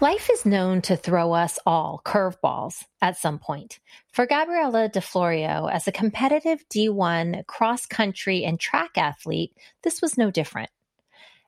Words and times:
Life 0.00 0.30
is 0.32 0.46
known 0.46 0.80
to 0.82 0.96
throw 0.96 1.32
us 1.32 1.58
all 1.66 2.00
curveballs 2.04 2.84
at 3.02 3.18
some 3.18 3.40
point. 3.40 3.80
For 4.12 4.26
Gabriella 4.26 4.88
DeFlorio, 4.88 5.68
as 5.72 5.88
a 5.88 5.92
competitive 5.92 6.64
D1 6.68 7.44
cross 7.46 7.84
country 7.84 8.44
and 8.44 8.60
track 8.60 8.90
athlete, 8.96 9.56
this 9.82 10.00
was 10.00 10.16
no 10.16 10.30
different. 10.30 10.70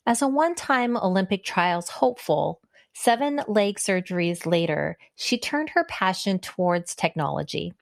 As 0.04 0.20
a 0.20 0.26
one 0.26 0.56
time 0.56 0.96
Olympic 0.96 1.44
trials 1.44 1.90
hopeful, 1.90 2.60
seven 2.92 3.40
leg 3.46 3.76
surgeries 3.76 4.44
later, 4.44 4.98
she 5.14 5.38
turned 5.38 5.70
her 5.70 5.84
passion 5.84 6.40
towards 6.40 6.96
technology. 6.96 7.72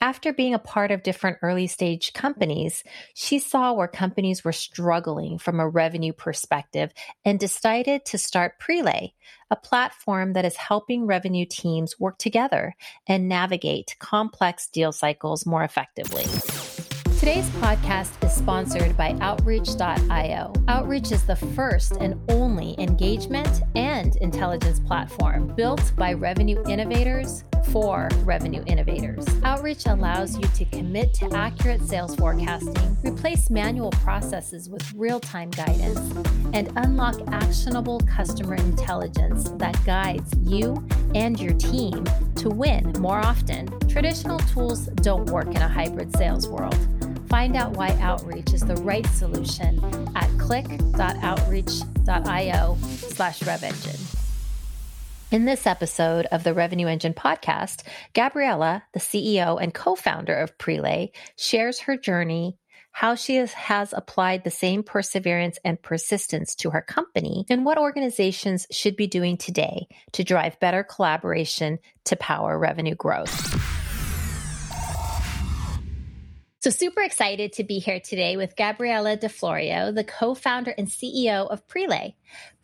After 0.00 0.32
being 0.32 0.54
a 0.54 0.60
part 0.60 0.92
of 0.92 1.02
different 1.02 1.38
early 1.42 1.66
stage 1.66 2.12
companies, 2.12 2.84
she 3.14 3.40
saw 3.40 3.72
where 3.72 3.88
companies 3.88 4.44
were 4.44 4.52
struggling 4.52 5.38
from 5.38 5.58
a 5.58 5.68
revenue 5.68 6.12
perspective 6.12 6.92
and 7.24 7.40
decided 7.40 8.04
to 8.06 8.18
start 8.18 8.60
Prelay, 8.60 9.14
a 9.50 9.56
platform 9.56 10.34
that 10.34 10.44
is 10.44 10.54
helping 10.54 11.06
revenue 11.06 11.46
teams 11.50 11.98
work 11.98 12.16
together 12.18 12.76
and 13.08 13.28
navigate 13.28 13.96
complex 13.98 14.68
deal 14.68 14.92
cycles 14.92 15.44
more 15.44 15.64
effectively. 15.64 16.26
Today's 17.28 17.50
podcast 17.60 18.24
is 18.24 18.32
sponsored 18.32 18.96
by 18.96 19.14
Outreach.io. 19.20 20.50
Outreach 20.66 21.12
is 21.12 21.26
the 21.26 21.36
first 21.36 21.92
and 22.00 22.18
only 22.30 22.74
engagement 22.78 23.64
and 23.76 24.16
intelligence 24.16 24.80
platform 24.80 25.54
built 25.54 25.92
by 25.96 26.14
revenue 26.14 26.64
innovators 26.66 27.44
for 27.70 28.08
revenue 28.24 28.64
innovators. 28.66 29.26
Outreach 29.44 29.84
allows 29.84 30.38
you 30.38 30.44
to 30.54 30.64
commit 30.64 31.12
to 31.14 31.30
accurate 31.36 31.82
sales 31.82 32.16
forecasting, 32.16 32.96
replace 33.04 33.50
manual 33.50 33.90
processes 33.90 34.70
with 34.70 34.90
real 34.94 35.20
time 35.20 35.50
guidance, 35.50 36.00
and 36.54 36.72
unlock 36.76 37.20
actionable 37.30 38.00
customer 38.00 38.54
intelligence 38.54 39.50
that 39.56 39.78
guides 39.84 40.32
you 40.44 40.82
and 41.14 41.38
your 41.38 41.52
team 41.52 42.06
to 42.36 42.48
win 42.48 42.90
more 43.00 43.18
often. 43.18 43.66
Traditional 43.86 44.38
tools 44.38 44.86
don't 45.02 45.28
work 45.28 45.48
in 45.48 45.58
a 45.58 45.68
hybrid 45.68 46.16
sales 46.16 46.48
world. 46.48 46.97
Find 47.28 47.56
out 47.56 47.72
why 47.72 47.90
Outreach 48.00 48.54
is 48.54 48.60
the 48.62 48.76
right 48.76 49.04
solution 49.06 49.84
at 50.16 50.30
click.outreach.io 50.38 52.78
slash 52.80 53.40
RevEngine. 53.40 54.14
In 55.30 55.44
this 55.44 55.66
episode 55.66 56.24
of 56.32 56.42
the 56.42 56.54
Revenue 56.54 56.86
Engine 56.86 57.12
podcast, 57.12 57.82
Gabriella, 58.14 58.84
the 58.94 59.00
CEO 59.00 59.62
and 59.62 59.74
co-founder 59.74 60.34
of 60.34 60.56
Prelay, 60.56 61.10
shares 61.36 61.80
her 61.80 61.98
journey, 61.98 62.56
how 62.92 63.14
she 63.14 63.36
has, 63.36 63.52
has, 63.52 63.92
applied 63.92 64.42
the 64.42 64.50
same 64.50 64.82
perseverance 64.82 65.58
and 65.62 65.82
persistence 65.82 66.54
to 66.54 66.70
her 66.70 66.80
company, 66.80 67.44
and 67.50 67.66
what 67.66 67.76
organizations 67.76 68.66
should 68.70 68.96
be 68.96 69.06
doing 69.06 69.36
today 69.36 69.86
to 70.12 70.24
drive 70.24 70.58
better 70.60 70.82
collaboration 70.82 71.78
to 72.04 72.16
power 72.16 72.58
revenue 72.58 72.94
growth. 72.94 73.77
So, 76.60 76.70
super 76.70 77.02
excited 77.02 77.52
to 77.52 77.62
be 77.62 77.78
here 77.78 78.00
today 78.00 78.36
with 78.36 78.56
Gabriella 78.56 79.16
DeFlorio, 79.16 79.94
the 79.94 80.02
co 80.02 80.34
founder 80.34 80.74
and 80.76 80.88
CEO 80.88 81.48
of 81.48 81.64
Prelay. 81.68 82.14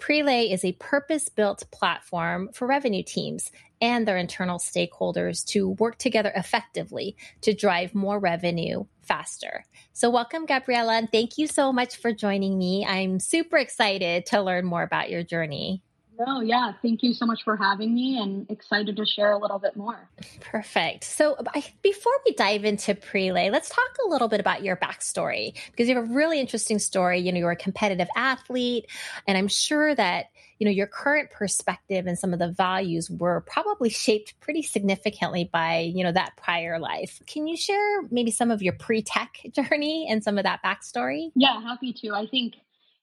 Prelay 0.00 0.52
is 0.52 0.64
a 0.64 0.72
purpose 0.72 1.28
built 1.28 1.70
platform 1.70 2.48
for 2.52 2.66
revenue 2.66 3.04
teams 3.04 3.52
and 3.80 4.04
their 4.04 4.16
internal 4.16 4.58
stakeholders 4.58 5.46
to 5.46 5.68
work 5.68 5.96
together 5.96 6.32
effectively 6.34 7.16
to 7.42 7.54
drive 7.54 7.94
more 7.94 8.18
revenue 8.18 8.84
faster. 9.00 9.64
So, 9.92 10.10
welcome, 10.10 10.44
Gabriella, 10.44 10.94
and 10.94 11.08
thank 11.12 11.38
you 11.38 11.46
so 11.46 11.72
much 11.72 11.94
for 11.94 12.12
joining 12.12 12.58
me. 12.58 12.84
I'm 12.84 13.20
super 13.20 13.58
excited 13.58 14.26
to 14.26 14.42
learn 14.42 14.64
more 14.64 14.82
about 14.82 15.08
your 15.08 15.22
journey. 15.22 15.84
No, 16.18 16.40
yeah. 16.40 16.72
Thank 16.82 17.02
you 17.02 17.12
so 17.12 17.26
much 17.26 17.42
for 17.42 17.56
having 17.56 17.94
me 17.94 18.20
and 18.20 18.48
excited 18.50 18.96
to 18.96 19.06
share 19.06 19.32
a 19.32 19.38
little 19.38 19.58
bit 19.58 19.76
more. 19.76 20.08
Perfect. 20.40 21.04
So, 21.04 21.36
I, 21.54 21.64
before 21.82 22.12
we 22.24 22.34
dive 22.34 22.64
into 22.64 22.94
Prelay, 22.94 23.50
let's 23.50 23.68
talk 23.68 23.96
a 24.04 24.08
little 24.08 24.28
bit 24.28 24.40
about 24.40 24.62
your 24.62 24.76
backstory 24.76 25.54
because 25.70 25.88
you 25.88 25.96
have 25.96 26.08
a 26.08 26.12
really 26.12 26.40
interesting 26.40 26.78
story. 26.78 27.20
You 27.20 27.32
know, 27.32 27.38
you're 27.38 27.50
a 27.50 27.56
competitive 27.56 28.08
athlete, 28.16 28.86
and 29.26 29.36
I'm 29.36 29.48
sure 29.48 29.94
that, 29.94 30.26
you 30.58 30.66
know, 30.66 30.70
your 30.70 30.86
current 30.86 31.30
perspective 31.30 32.06
and 32.06 32.18
some 32.18 32.32
of 32.32 32.38
the 32.38 32.48
values 32.48 33.10
were 33.10 33.40
probably 33.42 33.90
shaped 34.04 34.38
pretty 34.40 34.62
significantly 34.62 35.50
by, 35.52 35.80
you 35.80 36.04
know, 36.04 36.12
that 36.12 36.36
prior 36.36 36.78
life. 36.78 37.20
Can 37.26 37.46
you 37.46 37.56
share 37.56 38.02
maybe 38.10 38.30
some 38.30 38.50
of 38.50 38.62
your 38.62 38.74
pre 38.74 39.02
tech 39.02 39.40
journey 39.52 40.06
and 40.08 40.22
some 40.22 40.38
of 40.38 40.44
that 40.44 40.62
backstory? 40.62 41.32
Yeah, 41.34 41.60
happy 41.60 41.92
to. 41.94 42.14
I 42.14 42.26
think 42.26 42.54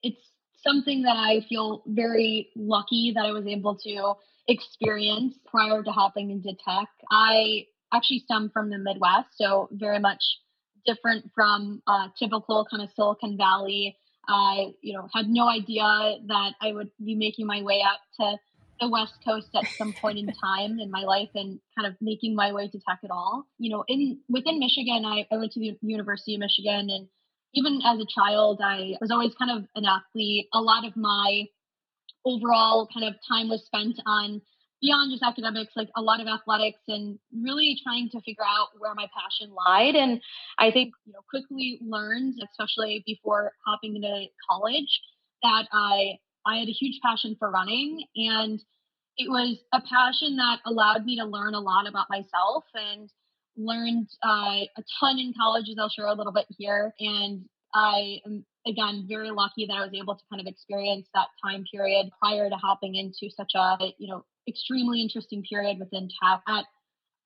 it's 0.04 0.31
something 0.64 1.04
that 1.04 1.18
I 1.18 1.46
feel 1.48 1.84
very 1.88 2.50
lucky 2.56 3.14
that 3.16 3.26
I 3.26 3.32
was 3.32 3.46
able 3.46 3.76
to 3.78 4.14
experience 4.48 5.36
prior 5.46 5.84
to 5.84 5.92
hopping 5.92 6.32
into 6.32 6.52
tech. 6.66 6.90
I 7.12 7.66
actually 7.94 8.20
stem 8.20 8.50
from 8.54 8.70
the 8.70 8.78
Midwest, 8.78 9.30
so 9.36 9.70
very 9.72 10.00
much 10.00 10.22
different 10.86 11.26
from 11.36 11.82
uh, 11.88 12.08
typical 12.18 12.66
kind 12.70 12.84
of 12.84 12.90
Silicon 12.96 13.38
Valley. 13.38 13.98
I, 14.28 14.74
you 14.82 14.94
know, 14.94 15.08
had 15.14 15.28
no 15.28 15.48
idea 15.50 15.84
that 16.28 16.52
I 16.62 16.74
would 16.74 16.92
be 17.04 17.16
making 17.16 17.48
my 17.48 17.62
way 17.62 17.82
up 17.82 18.00
to 18.20 18.38
the 18.80 18.90
West 18.90 19.14
Coast 19.26 19.50
at 19.56 19.68
some 19.78 19.94
point 19.94 20.18
in 20.18 20.28
time 20.44 20.80
in 20.80 20.90
my 20.92 21.02
life 21.02 21.30
and 21.36 21.60
kind 21.78 21.88
of 21.88 21.96
making 22.02 22.36
my 22.36 22.52
way 22.52 22.68
to 22.68 22.80
tech 22.88 23.00
at 23.04 23.12
all. 23.12 23.46
You 23.58 23.72
know, 23.72 23.84
in 23.88 24.20
within 24.30 24.60
Michigan, 24.60 25.04
I, 25.06 25.28
I 25.32 25.38
went 25.38 25.52
to 25.54 25.60
the 25.60 25.78
University 25.82 26.36
of 26.36 26.40
Michigan 26.40 26.90
and 26.90 27.08
even 27.54 27.82
as 27.86 28.00
a 28.00 28.06
child, 28.14 28.62
I 28.64 28.96
was 29.02 29.12
always 29.12 29.34
kind 29.36 29.52
of 29.52 29.68
an 29.76 29.86
athlete. 29.86 30.48
A 30.54 30.62
lot 30.62 30.86
of 30.86 30.96
my 30.96 31.46
overall 32.26 32.88
kind 32.94 33.08
of 33.08 33.16
time 33.28 33.50
was 33.50 33.66
spent 33.66 34.00
on 34.06 34.42
beyond 34.82 35.12
just 35.12 35.24
academics, 35.24 35.74
like 35.76 35.90
a 35.96 36.02
lot 36.02 36.20
of 36.20 36.28
athletics 36.28 36.80
and 36.88 37.20
really 37.44 37.78
trying 37.84 38.10
to 38.10 38.22
figure 38.22 38.44
out 38.44 38.70
where 38.80 38.96
my 38.96 39.08
passion 39.14 39.54
lied. 39.54 39.96
And 39.96 40.20
I 40.58 40.72
think, 40.72 40.94
you 41.06 41.14
know, 41.14 41.20
quickly 41.30 41.80
learned, 41.82 42.36
especially 42.44 43.04
before 43.06 43.52
hopping 43.66 43.96
into 43.96 44.26
college, 44.50 45.02
that 45.44 45.68
I 45.72 46.18
I 46.46 46.58
had 46.58 46.68
a 46.68 46.72
huge 46.72 47.00
passion 47.04 47.36
for 47.38 47.52
running 47.52 48.04
and 48.16 48.60
it 49.18 49.30
was 49.30 49.58
a 49.74 49.82
passion 49.82 50.38
that 50.38 50.60
allowed 50.66 51.06
me 51.06 51.18
to 51.18 51.26
learn 51.26 51.54
a 51.54 51.60
lot 51.60 51.88
about 51.88 52.08
myself 52.10 52.64
and 52.74 53.10
learned 53.58 54.08
uh, 54.24 54.66
a 54.78 54.84
ton 55.00 55.20
in 55.20 55.34
college, 55.40 55.70
as 55.70 55.76
I'll 55.80 55.90
share 55.90 56.08
a 56.08 56.14
little 56.14 56.34
bit 56.34 56.46
here. 56.58 56.94
And 57.00 57.46
I 57.74 58.20
am, 58.26 58.46
again, 58.68 59.06
very 59.08 59.32
lucky 59.32 59.66
that 59.68 59.74
I 59.74 59.82
was 59.82 59.94
able 59.94 60.16
to 60.16 60.24
kind 60.30 60.42
of 60.42 60.48
experience 60.48 61.08
that 61.14 61.28
time 61.44 61.64
period 61.72 62.10
prior 62.22 62.50
to 62.50 62.56
hopping 62.56 62.96
into 62.96 63.34
such 63.36 63.52
a, 63.56 63.78
you 63.98 64.08
know, 64.08 64.26
extremely 64.48 65.02
interesting 65.02 65.44
period 65.44 65.80
within 65.80 66.10
tech. 66.22 66.42
At 66.48 66.66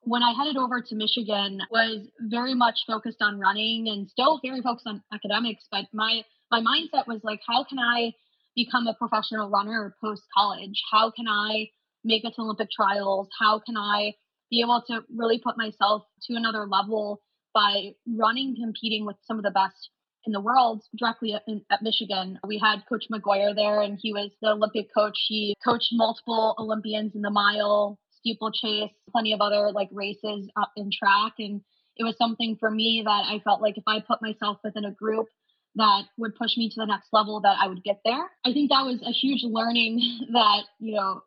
when 0.02 0.22
I 0.22 0.34
headed 0.34 0.58
over 0.58 0.82
to 0.82 0.96
Michigan 0.96 1.60
was 1.72 2.08
very 2.20 2.54
much 2.54 2.76
focused 2.86 3.22
on 3.22 3.40
running 3.40 3.88
and 3.90 4.10
still 4.10 4.40
very 4.44 4.62
focused 4.62 4.88
on 4.88 5.02
academics, 5.14 5.66
but 5.72 5.86
my 5.94 6.22
my 6.52 6.62
mindset 6.62 7.08
was 7.08 7.22
like, 7.24 7.40
how 7.48 7.64
can 7.64 7.80
I 7.80 8.14
become 8.56 8.88
a 8.88 8.94
professional 8.94 9.50
runner 9.50 9.96
post 10.02 10.22
college? 10.38 10.80
How 10.92 11.12
can 11.12 11.28
I 11.28 11.70
make 12.04 12.24
it 12.24 12.34
to 12.36 12.42
Olympic 12.42 12.70
trials? 12.70 13.28
How 13.40 13.60
can 13.60 13.76
I 13.78 14.14
be 14.56 14.62
able 14.62 14.82
to 14.88 15.02
really 15.14 15.40
put 15.40 15.58
myself 15.58 16.04
to 16.24 16.36
another 16.36 16.66
level 16.66 17.22
by 17.54 17.92
running, 18.08 18.56
competing 18.56 19.06
with 19.06 19.18
some 19.28 19.38
of 19.38 19.44
the 19.44 19.52
best 19.52 19.90
in 20.26 20.32
the 20.32 20.40
world 20.40 20.82
directly 20.98 21.34
at, 21.34 21.44
at 21.72 21.82
Michigan. 21.82 22.40
We 22.48 22.58
had 22.58 22.84
Coach 22.88 23.06
McGuire 23.12 23.56
there, 23.56 23.82
and 23.82 24.00
he 24.02 24.14
was 24.14 24.32
the 24.42 24.50
Olympic 24.50 24.88
coach. 24.94 25.18
He 25.28 25.56
coached 25.64 25.90
multiple 25.92 26.56
Olympians 26.58 27.16
in 27.16 27.22
the 27.22 27.30
mile, 27.30 28.00
steeplechase, 28.20 28.92
plenty 29.12 29.34
of 29.34 29.42
other 29.42 29.72
like 29.72 29.90
races 29.92 30.50
up 30.60 30.72
in 30.78 30.90
track. 30.92 31.34
And 31.40 31.62
it 31.98 32.04
was 32.04 32.16
something 32.18 32.58
for 32.60 32.72
me 32.72 33.04
that 33.06 33.26
I 33.28 33.40
felt 33.44 33.62
like 33.62 33.78
if 33.78 33.84
I 33.88 34.00
put 34.00 34.22
myself 34.22 34.58
within 34.64 34.86
a 34.86 34.92
group 34.92 35.28
that 35.76 36.04
would 36.18 36.36
push 36.36 36.56
me 36.58 36.70
to 36.70 36.76
the 36.78 36.86
next 36.86 37.10
level, 37.12 37.42
that 37.42 37.58
I 37.62 37.68
would 37.68 37.84
get 37.84 38.00
there. 38.06 38.32
I 38.46 38.54
think 38.54 38.70
that 38.70 38.86
was 38.86 39.02
a 39.06 39.12
huge 39.12 39.44
learning 39.44 40.00
that, 40.34 40.64
you 40.80 40.96
know, 40.96 41.22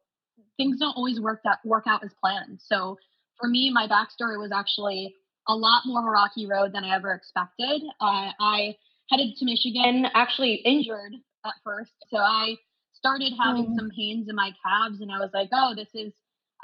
things 0.56 0.78
don't 0.78 0.96
always 0.96 1.20
work 1.20 1.40
that 1.44 1.58
work 1.64 1.84
out 1.86 2.04
as 2.04 2.10
planned. 2.20 2.60
So 2.66 2.96
for 3.40 3.48
me, 3.48 3.70
my 3.72 3.86
backstory 3.86 4.38
was 4.38 4.50
actually 4.54 5.14
a 5.48 5.54
lot 5.54 5.82
more 5.86 6.00
of 6.00 6.06
a 6.06 6.10
rocky 6.10 6.46
road 6.46 6.72
than 6.74 6.84
I 6.84 6.94
ever 6.94 7.12
expected. 7.12 7.82
Uh, 8.00 8.30
I 8.38 8.76
headed 9.10 9.36
to 9.38 9.44
Michigan, 9.44 10.06
actually 10.14 10.54
injured 10.64 11.14
at 11.44 11.54
first. 11.64 11.92
So 12.10 12.18
I 12.18 12.56
started 12.92 13.32
having 13.40 13.66
mm. 13.66 13.76
some 13.76 13.90
pains 13.96 14.28
in 14.28 14.36
my 14.36 14.52
calves, 14.64 15.00
and 15.00 15.10
I 15.10 15.18
was 15.18 15.30
like, 15.32 15.48
oh, 15.52 15.74
this 15.74 15.88
is 15.94 16.12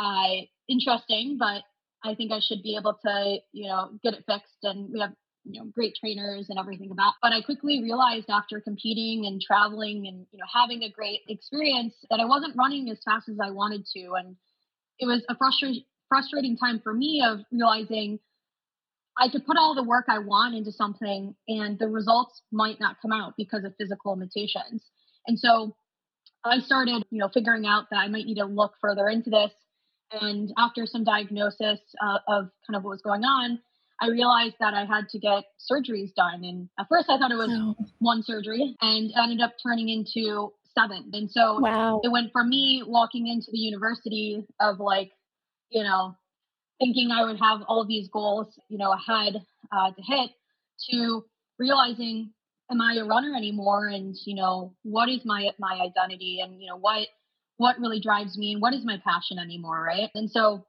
uh, 0.00 0.44
interesting, 0.68 1.36
but 1.38 1.62
I 2.04 2.14
think 2.14 2.32
I 2.32 2.40
should 2.40 2.62
be 2.62 2.76
able 2.76 2.98
to, 3.04 3.38
you 3.52 3.68
know, 3.68 3.90
get 4.02 4.14
it 4.14 4.24
fixed. 4.26 4.58
And 4.62 4.92
we 4.92 5.00
have, 5.00 5.12
you 5.44 5.60
know, 5.60 5.70
great 5.70 5.94
trainers 5.98 6.46
and 6.50 6.58
everything 6.58 6.90
about. 6.90 7.14
But 7.22 7.32
I 7.32 7.40
quickly 7.40 7.82
realized 7.82 8.28
after 8.28 8.60
competing 8.60 9.24
and 9.26 9.40
traveling 9.40 10.06
and, 10.06 10.26
you 10.30 10.38
know, 10.38 10.44
having 10.52 10.82
a 10.82 10.90
great 10.90 11.20
experience 11.28 11.94
that 12.10 12.20
I 12.20 12.26
wasn't 12.26 12.56
running 12.56 12.90
as 12.90 12.98
fast 13.04 13.28
as 13.28 13.38
I 13.42 13.50
wanted 13.50 13.86
to. 13.96 14.12
And 14.18 14.36
it 14.98 15.06
was 15.06 15.22
a 15.30 15.36
frustrating 15.36 15.84
frustrating 16.08 16.56
time 16.56 16.80
for 16.82 16.92
me 16.92 17.24
of 17.26 17.40
realizing 17.50 18.18
I 19.18 19.28
could 19.28 19.46
put 19.46 19.56
all 19.56 19.74
the 19.74 19.82
work 19.82 20.06
I 20.08 20.18
want 20.18 20.54
into 20.54 20.72
something 20.72 21.34
and 21.46 21.78
the 21.78 21.88
results 21.88 22.42
might 22.50 22.80
not 22.80 22.96
come 23.00 23.12
out 23.12 23.34
because 23.36 23.64
of 23.64 23.74
physical 23.78 24.12
limitations. 24.12 24.84
And 25.26 25.38
so 25.38 25.76
I 26.44 26.58
started, 26.58 27.04
you 27.10 27.18
know, 27.18 27.28
figuring 27.32 27.66
out 27.66 27.84
that 27.90 27.96
I 27.96 28.08
might 28.08 28.26
need 28.26 28.36
to 28.36 28.44
look 28.44 28.74
further 28.80 29.08
into 29.08 29.30
this. 29.30 29.52
And 30.20 30.52
after 30.58 30.86
some 30.86 31.04
diagnosis 31.04 31.80
uh, 32.02 32.18
of 32.28 32.50
kind 32.66 32.76
of 32.76 32.82
what 32.82 32.90
was 32.90 33.02
going 33.02 33.24
on, 33.24 33.60
I 34.00 34.08
realized 34.08 34.56
that 34.60 34.74
I 34.74 34.84
had 34.84 35.08
to 35.10 35.18
get 35.18 35.44
surgeries 35.70 36.12
done. 36.14 36.44
And 36.44 36.68
at 36.78 36.86
first 36.88 37.08
I 37.08 37.16
thought 37.16 37.30
it 37.30 37.36
was 37.36 37.50
oh. 37.50 37.74
one 38.00 38.22
surgery 38.22 38.76
and 38.80 39.12
ended 39.16 39.40
up 39.40 39.52
turning 39.62 39.88
into 39.88 40.52
seven. 40.76 41.10
And 41.12 41.30
so 41.30 41.60
wow. 41.60 42.00
it 42.02 42.10
went 42.10 42.32
from 42.32 42.48
me 42.48 42.82
walking 42.86 43.28
into 43.28 43.46
the 43.50 43.58
university 43.58 44.44
of 44.60 44.80
like, 44.80 45.12
you 45.70 45.82
know, 45.82 46.16
thinking 46.78 47.10
I 47.10 47.24
would 47.24 47.38
have 47.40 47.62
all 47.68 47.86
these 47.86 48.08
goals, 48.08 48.58
you 48.68 48.78
know, 48.78 48.92
ahead 48.92 49.42
uh, 49.72 49.90
to 49.90 50.02
hit 50.02 50.30
to 50.90 51.24
realizing 51.58 52.30
am 52.70 52.80
I 52.80 52.96
a 53.00 53.04
runner 53.04 53.34
anymore? 53.36 53.88
And, 53.88 54.14
you 54.24 54.34
know, 54.34 54.74
what 54.82 55.08
is 55.08 55.20
my, 55.24 55.50
my 55.58 55.80
identity 55.80 56.40
and, 56.42 56.60
you 56.60 56.68
know, 56.68 56.78
what, 56.78 57.08
what 57.56 57.78
really 57.78 58.00
drives 58.00 58.36
me 58.36 58.52
and 58.52 58.62
what 58.62 58.74
is 58.74 58.84
my 58.84 59.00
passion 59.04 59.38
anymore. 59.38 59.82
Right. 59.82 60.10
And 60.14 60.30
so 60.30 60.64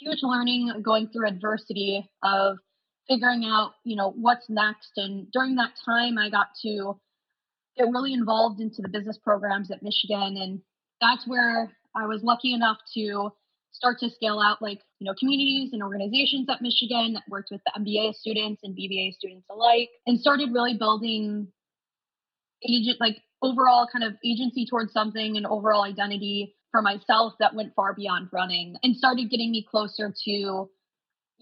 huge 0.00 0.18
learning 0.22 0.72
going 0.82 1.08
through 1.08 1.28
adversity 1.28 2.08
of 2.22 2.58
figuring 3.08 3.44
out, 3.44 3.72
you 3.84 3.96
know, 3.96 4.10
what's 4.10 4.48
next. 4.48 4.92
And 4.96 5.30
during 5.32 5.56
that 5.56 5.72
time, 5.84 6.18
I 6.18 6.30
got 6.30 6.48
to 6.62 6.98
get 7.76 7.84
really 7.84 8.12
involved 8.12 8.60
into 8.60 8.82
the 8.82 8.88
business 8.88 9.18
programs 9.22 9.70
at 9.70 9.82
Michigan. 9.82 10.36
And 10.36 10.60
that's 11.00 11.26
where 11.26 11.70
I 11.94 12.06
was 12.06 12.22
lucky 12.22 12.52
enough 12.52 12.78
to 12.94 13.30
start 13.72 13.98
to 13.98 14.10
scale 14.10 14.38
out 14.38 14.62
like 14.62 14.80
you 14.98 15.06
know 15.06 15.14
communities 15.18 15.70
and 15.72 15.82
organizations 15.82 16.48
at 16.48 16.62
Michigan 16.62 17.14
that 17.14 17.22
worked 17.28 17.50
with 17.50 17.60
the 17.66 17.80
MBA 17.80 18.14
students 18.14 18.60
and 18.62 18.76
BBA 18.76 19.14
students 19.14 19.46
alike 19.50 19.88
and 20.06 20.20
started 20.20 20.50
really 20.52 20.76
building 20.78 21.48
agent 22.68 22.98
like 23.00 23.16
overall 23.42 23.88
kind 23.92 24.04
of 24.04 24.12
agency 24.24 24.66
towards 24.66 24.92
something 24.92 25.36
and 25.36 25.46
overall 25.46 25.82
identity 25.82 26.54
for 26.70 26.80
myself 26.80 27.34
that 27.40 27.54
went 27.54 27.74
far 27.74 27.92
beyond 27.92 28.28
running 28.32 28.76
and 28.82 28.96
started 28.96 29.30
getting 29.30 29.50
me 29.50 29.66
closer 29.68 30.14
to 30.24 30.30
you 30.30 30.70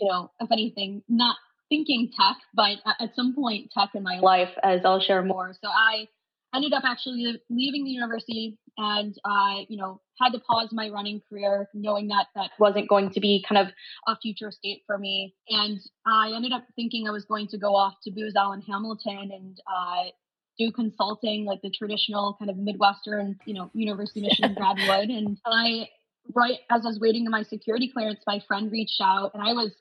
know 0.00 0.30
if 0.40 0.50
anything 0.50 1.02
not 1.08 1.36
thinking 1.68 2.10
tech 2.18 2.36
but 2.54 2.78
at 3.00 3.14
some 3.14 3.34
point 3.34 3.70
tech 3.72 3.90
in 3.94 4.02
my 4.02 4.18
life 4.18 4.50
as 4.62 4.80
I'll 4.84 5.00
share 5.00 5.22
more. 5.22 5.52
So 5.62 5.68
I 5.68 6.08
ended 6.54 6.72
up 6.72 6.82
actually 6.84 7.40
leaving 7.48 7.84
the 7.84 7.90
university 7.90 8.58
and 8.76 9.14
I, 9.24 9.66
you 9.68 9.76
know, 9.76 10.00
had 10.20 10.32
to 10.32 10.40
pause 10.40 10.68
my 10.72 10.88
running 10.88 11.20
career, 11.28 11.68
knowing 11.74 12.08
that 12.08 12.26
that 12.34 12.50
wasn't 12.58 12.88
going 12.88 13.10
to 13.10 13.20
be 13.20 13.44
kind 13.48 13.66
of 13.66 13.72
a 14.06 14.18
future 14.20 14.50
state 14.50 14.82
for 14.86 14.98
me. 14.98 15.34
And 15.48 15.80
I 16.06 16.32
ended 16.34 16.52
up 16.52 16.64
thinking 16.76 17.08
I 17.08 17.12
was 17.12 17.24
going 17.24 17.48
to 17.48 17.58
go 17.58 17.74
off 17.74 17.94
to 18.04 18.10
Booz 18.10 18.34
Allen 18.36 18.62
Hamilton 18.62 19.30
and 19.32 19.60
uh, 19.66 20.10
do 20.58 20.70
consulting, 20.72 21.44
like 21.44 21.62
the 21.62 21.70
traditional 21.70 22.36
kind 22.38 22.50
of 22.50 22.56
Midwestern, 22.56 23.38
you 23.46 23.54
know, 23.54 23.70
University 23.74 24.20
of 24.20 24.24
Michigan 24.24 24.54
grad 24.54 24.76
would. 24.88 25.08
And 25.08 25.38
I, 25.46 25.88
right 26.34 26.58
as 26.70 26.82
I 26.84 26.88
was 26.88 26.98
waiting 27.00 27.24
in 27.24 27.30
my 27.30 27.42
security 27.42 27.90
clearance, 27.92 28.20
my 28.26 28.40
friend 28.46 28.70
reached 28.70 29.00
out, 29.02 29.32
and 29.34 29.42
I 29.42 29.52
was, 29.52 29.74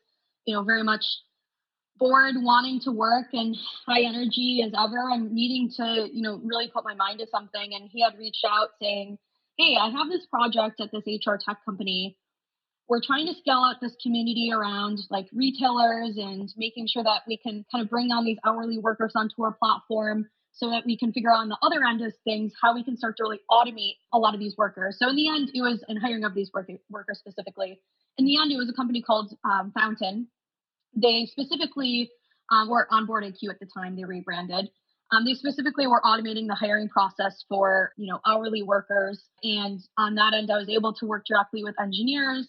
you 0.46 0.56
know, 0.56 0.64
very 0.64 0.84
much 0.84 1.04
bored, 2.00 2.36
wanting 2.38 2.80
to 2.81 2.92
work 2.92 3.28
and 3.34 3.56
high 3.86 4.01
energy 4.01 4.63
as 4.66 4.72
ever 4.74 5.10
and 5.12 5.31
needing 5.31 5.69
to, 5.78 6.07
you 6.12 6.22
know, 6.22 6.40
really 6.44 6.69
put 6.74 6.84
my 6.84 6.96
mind 6.96 7.19
to 7.19 7.28
something. 7.28 7.74
And 7.74 7.90
he 7.92 8.01
had 8.01 8.18
reached 8.18 8.46
out 8.50 8.69
saying, 8.81 9.18
Hey, 9.57 9.75
I 9.80 9.90
have 9.90 10.10
this 10.10 10.25
project 10.28 10.80
at 10.80 10.90
this 10.92 11.04
HR 11.06 11.36
tech 11.36 11.57
company. 11.66 12.18
We're 12.88 13.01
trying 13.06 13.28
to 13.28 13.34
scale 13.34 13.63
out 13.69 13.75
this 13.81 13.96
community 14.01 14.51
around 14.54 15.00
like 15.12 15.28
retailers 15.34 16.18
and 16.18 16.51
making 16.57 16.88
sure 16.88 17.04
that 17.04 17.22
we 17.28 17.38
can 17.38 17.66
kind 17.72 17.84
of 17.84 17.90
bring 17.90 18.12
on 18.12 18.25
these 18.25 18.38
hourly 18.48 18.80
workers 18.80 19.12
onto 19.16 19.44
our 19.44 19.52
platform 19.52 20.28
so 20.52 20.69
that 20.72 20.86
we 20.86 20.98
can 20.98 21.13
figure 21.13 21.31
out 21.31 21.40
on 21.40 21.50
the 21.50 21.57
other 21.62 21.84
end 21.88 22.02
of 22.02 22.13
things 22.24 22.52
how 22.62 22.74
we 22.74 22.84
can 22.84 22.98
start 22.98 23.16
to 23.18 23.24
really 23.24 23.40
automate 23.52 23.95
a 24.13 24.18
lot 24.18 24.34
of 24.34 24.40
these 24.40 24.56
workers. 24.57 24.98
So 25.00 25.10
in 25.10 25.16
the 25.16 25.30
end, 25.30 25.52
it 25.54 25.62
was 25.62 25.84
in 25.88 25.98
hiring 25.98 26.24
of 26.24 26.34
these 26.34 26.52
work- 26.54 26.69
workers 26.90 27.19
specifically. 27.19 27.80
In 28.18 28.25
the 28.25 28.38
end, 28.42 28.52
it 28.52 28.57
was 28.57 28.69
a 28.69 28.74
company 28.74 29.02
called 29.02 29.34
um, 29.45 29.72
Fountain, 29.78 30.28
they 30.96 31.26
specifically 31.26 32.10
um, 32.52 32.70
were 32.70 32.88
board 33.06 33.24
IQ 33.24 33.50
at 33.50 33.60
the 33.60 33.68
time. 33.68 33.96
They 33.96 34.04
rebranded. 34.04 34.70
Um, 35.12 35.26
they 35.26 35.34
specifically 35.34 35.88
were 35.88 36.02
automating 36.06 36.48
the 36.48 36.56
hiring 36.56 36.88
process 36.88 37.44
for 37.50 37.94
you 37.98 38.12
know 38.12 38.20
hourly 38.28 38.62
workers, 38.64 39.24
and 39.44 39.80
on 39.98 40.16
that 40.16 40.34
end, 40.34 40.52
I 40.52 40.58
was 40.58 40.70
able 40.70 40.94
to 40.94 41.06
work 41.06 41.26
directly 41.26 41.64
with 41.64 41.80
engineers, 41.82 42.48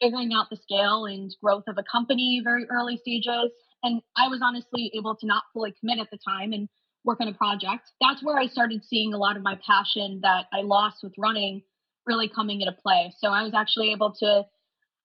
figuring 0.00 0.32
out 0.34 0.50
the 0.50 0.56
scale 0.56 1.06
and 1.06 1.34
growth 1.42 1.64
of 1.68 1.78
a 1.78 1.84
company 1.90 2.40
very 2.44 2.66
early 2.70 2.98
stages. 2.98 3.50
And 3.82 4.00
I 4.16 4.28
was 4.28 4.40
honestly 4.42 4.92
able 4.94 5.16
to 5.16 5.26
not 5.26 5.44
fully 5.52 5.74
commit 5.80 5.98
at 5.98 6.08
the 6.10 6.18
time 6.26 6.52
and 6.52 6.68
work 7.04 7.20
on 7.20 7.28
a 7.28 7.34
project. 7.34 7.90
That's 8.00 8.22
where 8.22 8.38
I 8.38 8.46
started 8.46 8.84
seeing 8.84 9.12
a 9.12 9.18
lot 9.18 9.36
of 9.36 9.42
my 9.42 9.58
passion 9.66 10.20
that 10.22 10.46
I 10.52 10.60
lost 10.60 10.98
with 11.02 11.14
running 11.18 11.62
really 12.06 12.28
coming 12.28 12.60
into 12.60 12.72
play. 12.72 13.12
So 13.18 13.28
I 13.30 13.42
was 13.42 13.54
actually 13.54 13.92
able 13.92 14.12
to 14.20 14.44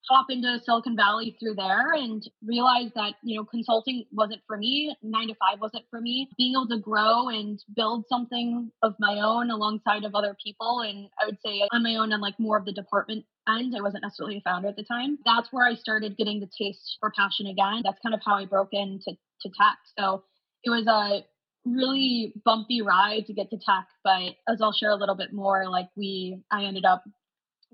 hop 0.10 0.28
into 0.30 0.60
Silicon 0.64 0.96
Valley 0.96 1.36
through 1.40 1.56
there 1.56 1.94
and 1.94 2.24
realize 2.46 2.92
that, 2.96 3.14
you 3.24 3.38
know, 3.38 3.46
consulting 3.46 4.06
wasn't 4.12 4.42
for 4.48 4.58
me, 4.58 4.96
nine 5.04 5.28
to 5.28 5.36
five 5.36 5.60
wasn't 5.60 5.84
for 5.90 6.02
me. 6.02 6.30
Being 6.38 6.54
able 6.54 6.68
to 6.68 6.80
grow 6.80 7.30
and 7.30 7.60
build 7.76 8.06
something 8.10 8.72
of 8.84 8.94
my 9.00 9.20
own 9.22 9.52
alongside 9.52 10.04
of 10.04 10.16
other 10.16 10.36
people. 10.44 10.82
And 10.82 11.10
I 11.22 11.26
would 11.26 11.38
say 11.46 11.68
on 11.72 11.84
my 11.84 11.96
own 11.96 12.14
on 12.14 12.22
like 12.22 12.40
more 12.40 12.58
of 12.58 12.66
the 12.66 12.74
department 12.74 13.26
end. 13.48 13.74
I 13.78 13.82
wasn't 13.82 14.04
necessarily 14.04 14.38
a 14.38 14.42
founder 14.42 14.68
at 14.68 14.76
the 14.76 14.84
time. 14.84 15.18
That's 15.26 15.48
where 15.52 15.68
I 15.68 15.76
started 15.76 16.18
getting 16.18 16.40
the 16.40 16.50
taste 16.58 16.98
for 17.00 17.12
passion 17.16 17.48
again. 17.48 17.82
That's 17.84 18.00
kind 18.04 18.14
of 18.14 18.22
how 18.26 18.36
I 18.36 18.46
broke 18.46 18.74
into 18.74 19.12
to 19.42 19.50
tech. 19.50 19.78
So 19.98 20.24
it 20.64 20.70
was 20.70 20.86
a 20.88 21.26
really 21.66 22.34
bumpy 22.46 22.82
ride 22.82 23.26
to 23.28 23.34
get 23.34 23.50
to 23.50 23.58
tech, 23.58 23.88
but 24.04 24.36
as 24.48 24.62
I'll 24.62 24.74
share 24.74 24.92
a 24.92 24.96
little 24.96 25.16
bit 25.16 25.34
more, 25.34 25.70
like 25.70 25.90
we, 25.96 26.42
I 26.52 26.64
ended 26.64 26.86
up 26.86 27.04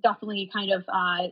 definitely 0.01 0.49
kind 0.51 0.71
of 0.71 0.83
uh, 0.91 1.27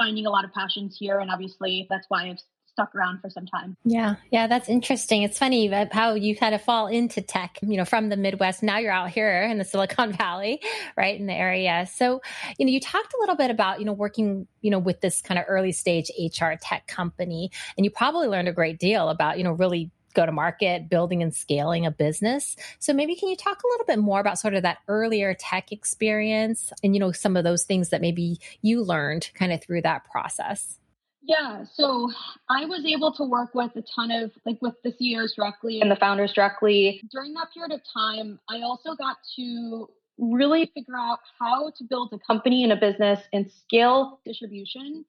finding 0.00 0.26
a 0.26 0.30
lot 0.30 0.44
of 0.44 0.52
passions 0.52 0.96
here. 0.98 1.18
And 1.18 1.30
obviously, 1.30 1.86
that's 1.90 2.06
why 2.08 2.30
I've 2.30 2.38
stuck 2.80 2.94
around 2.94 3.20
for 3.20 3.28
some 3.28 3.46
time. 3.46 3.76
Yeah, 3.84 4.16
yeah, 4.30 4.46
that's 4.46 4.68
interesting. 4.68 5.22
It's 5.22 5.38
funny 5.38 5.66
how 5.92 6.14
you 6.14 6.36
kind 6.36 6.54
of 6.54 6.62
fall 6.62 6.86
into 6.86 7.20
tech, 7.20 7.58
you 7.62 7.76
know, 7.76 7.84
from 7.84 8.08
the 8.08 8.16
Midwest. 8.16 8.62
Now 8.62 8.78
you're 8.78 8.92
out 8.92 9.10
here 9.10 9.42
in 9.42 9.58
the 9.58 9.64
Silicon 9.64 10.12
Valley, 10.16 10.62
right 10.96 11.18
in 11.18 11.26
the 11.26 11.34
area. 11.34 11.86
So, 11.92 12.22
you 12.58 12.64
know, 12.64 12.72
you 12.72 12.80
talked 12.80 13.12
a 13.12 13.18
little 13.20 13.36
bit 13.36 13.50
about, 13.50 13.80
you 13.80 13.84
know, 13.84 13.92
working, 13.92 14.46
you 14.62 14.70
know, 14.70 14.78
with 14.78 15.00
this 15.00 15.20
kind 15.20 15.38
of 15.38 15.44
early 15.48 15.72
stage 15.72 16.10
HR 16.18 16.52
tech 16.60 16.86
company, 16.86 17.50
and 17.76 17.84
you 17.84 17.90
probably 17.90 18.28
learned 18.28 18.48
a 18.48 18.52
great 18.52 18.78
deal 18.78 19.08
about, 19.10 19.36
you 19.36 19.44
know, 19.44 19.52
really 19.52 19.90
go 20.14 20.26
to 20.26 20.32
market, 20.32 20.88
building 20.88 21.22
and 21.22 21.34
scaling 21.34 21.86
a 21.86 21.90
business. 21.90 22.56
So 22.78 22.92
maybe 22.92 23.14
can 23.14 23.28
you 23.28 23.36
talk 23.36 23.62
a 23.62 23.68
little 23.68 23.86
bit 23.86 23.98
more 23.98 24.20
about 24.20 24.38
sort 24.38 24.54
of 24.54 24.62
that 24.62 24.78
earlier 24.88 25.34
tech 25.34 25.72
experience 25.72 26.72
and 26.82 26.94
you 26.94 27.00
know 27.00 27.12
some 27.12 27.36
of 27.36 27.44
those 27.44 27.64
things 27.64 27.90
that 27.90 28.00
maybe 28.00 28.38
you 28.62 28.82
learned 28.82 29.30
kind 29.34 29.52
of 29.52 29.62
through 29.62 29.82
that 29.82 30.04
process? 30.10 30.78
Yeah, 31.22 31.64
so 31.72 32.10
I 32.48 32.64
was 32.64 32.84
able 32.84 33.12
to 33.12 33.24
work 33.24 33.54
with 33.54 33.76
a 33.76 33.84
ton 33.94 34.10
of 34.10 34.32
like 34.46 34.60
with 34.60 34.74
the 34.82 34.92
CEOs 34.92 35.34
directly 35.34 35.80
and 35.80 35.90
the 35.90 35.96
founders 35.96 36.32
directly. 36.32 37.00
During 37.12 37.34
that 37.34 37.48
period 37.52 37.72
of 37.72 37.82
time, 37.92 38.40
I 38.48 38.62
also 38.62 38.94
got 38.94 39.18
to 39.36 39.88
really 40.18 40.70
figure 40.74 40.96
out 40.96 41.20
how 41.38 41.70
to 41.70 41.84
build 41.84 42.12
a 42.12 42.18
company 42.18 42.64
and 42.64 42.72
a 42.72 42.76
business 42.76 43.20
and 43.32 43.50
scale 43.50 44.20
distribution 44.24 45.04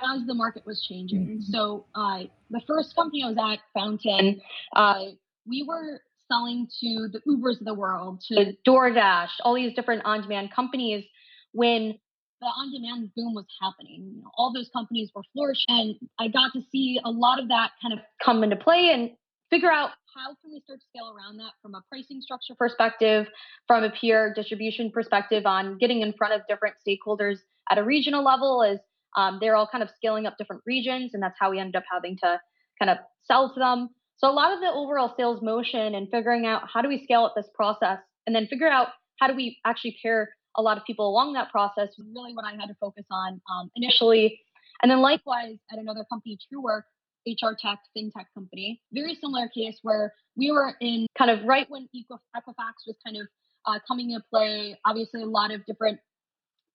as 0.00 0.26
the 0.26 0.34
market 0.34 0.64
was 0.66 0.84
changing. 0.88 1.26
Mm-hmm. 1.26 1.40
So 1.52 1.86
uh, 1.94 2.24
the 2.50 2.60
first 2.66 2.94
company 2.94 3.24
I 3.24 3.28
was 3.28 3.36
at, 3.38 3.60
Fountain, 3.74 4.40
uh, 4.74 5.04
we 5.46 5.64
were 5.66 6.00
selling 6.28 6.68
to 6.80 7.08
the 7.12 7.20
Ubers 7.26 7.58
of 7.58 7.64
the 7.64 7.74
world, 7.74 8.20
to 8.28 8.52
DoorDash, 8.66 9.30
all 9.44 9.54
these 9.54 9.74
different 9.74 10.02
on-demand 10.04 10.52
companies. 10.54 11.04
When 11.52 11.98
the 12.40 12.46
on-demand 12.46 13.10
boom 13.16 13.34
was 13.34 13.46
happening, 13.60 14.12
you 14.14 14.22
know, 14.22 14.30
all 14.36 14.52
those 14.52 14.68
companies 14.72 15.10
were 15.14 15.22
flourishing, 15.32 15.64
and 15.68 16.08
I 16.18 16.28
got 16.28 16.52
to 16.52 16.60
see 16.70 17.00
a 17.04 17.10
lot 17.10 17.40
of 17.40 17.48
that 17.48 17.70
kind 17.80 17.94
of 17.94 18.00
come 18.22 18.44
into 18.44 18.56
play 18.56 18.90
and 18.92 19.10
figure 19.50 19.72
out 19.72 19.90
how 20.14 20.34
can 20.42 20.52
we 20.52 20.60
start 20.60 20.78
to 20.80 20.86
scale 20.90 21.10
around 21.16 21.38
that 21.38 21.52
from 21.62 21.74
a 21.74 21.82
pricing 21.88 22.20
structure 22.20 22.54
perspective, 22.54 23.26
from 23.66 23.82
a 23.82 23.90
peer 23.90 24.32
distribution 24.34 24.90
perspective 24.90 25.46
on 25.46 25.78
getting 25.78 26.02
in 26.02 26.12
front 26.12 26.34
of 26.34 26.42
different 26.46 26.76
stakeholders 26.86 27.38
at 27.70 27.78
a 27.78 27.82
regional 27.82 28.22
level 28.22 28.62
as 28.62 28.78
um, 29.16 29.38
they're 29.40 29.56
all 29.56 29.68
kind 29.70 29.82
of 29.82 29.90
scaling 29.96 30.26
up 30.26 30.36
different 30.38 30.62
regions, 30.66 31.12
and 31.14 31.22
that's 31.22 31.36
how 31.38 31.50
we 31.50 31.58
ended 31.58 31.76
up 31.76 31.84
having 31.90 32.16
to 32.22 32.40
kind 32.78 32.90
of 32.90 32.98
sell 33.24 33.52
to 33.52 33.58
them. 33.58 33.88
So 34.16 34.28
a 34.28 34.32
lot 34.32 34.52
of 34.52 34.60
the 34.60 34.68
overall 34.68 35.14
sales 35.16 35.40
motion 35.42 35.94
and 35.94 36.08
figuring 36.10 36.46
out 36.46 36.62
how 36.72 36.82
do 36.82 36.88
we 36.88 37.02
scale 37.04 37.24
up 37.24 37.34
this 37.36 37.48
process, 37.54 37.98
and 38.26 38.34
then 38.34 38.46
figure 38.46 38.68
out 38.68 38.88
how 39.20 39.28
do 39.28 39.34
we 39.34 39.58
actually 39.64 39.96
pair 40.02 40.30
a 40.56 40.62
lot 40.62 40.76
of 40.76 40.84
people 40.84 41.08
along 41.08 41.34
that 41.34 41.50
process 41.50 41.88
was 41.96 42.06
really 42.14 42.34
what 42.34 42.44
I 42.44 42.52
had 42.52 42.66
to 42.66 42.74
focus 42.80 43.04
on 43.10 43.40
um, 43.50 43.70
initially. 43.76 44.40
And 44.82 44.90
then 44.90 45.00
likewise 45.00 45.56
at 45.72 45.78
another 45.78 46.04
company, 46.10 46.38
Truework, 46.52 46.82
HR 47.26 47.54
tech, 47.60 47.78
fintech 47.96 48.26
company, 48.34 48.80
very 48.92 49.16
similar 49.20 49.48
case 49.48 49.78
where 49.82 50.12
we 50.36 50.50
were 50.50 50.74
in 50.80 51.06
kind 51.16 51.30
of 51.30 51.44
right 51.44 51.66
when 51.68 51.88
Equifax 51.94 52.86
was 52.86 52.96
kind 53.04 53.16
of 53.16 53.26
uh, 53.66 53.78
coming 53.86 54.10
into 54.10 54.24
play. 54.30 54.76
Obviously, 54.86 55.22
a 55.22 55.26
lot 55.26 55.52
of 55.52 55.64
different 55.66 55.98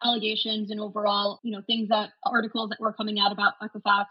allegations 0.03 0.71
and 0.71 0.79
overall, 0.79 1.39
you 1.43 1.51
know, 1.51 1.61
things 1.67 1.89
that 1.89 2.09
articles 2.25 2.69
that 2.69 2.79
were 2.79 2.93
coming 2.93 3.19
out 3.19 3.31
about 3.31 3.53
Equifax. 3.61 4.05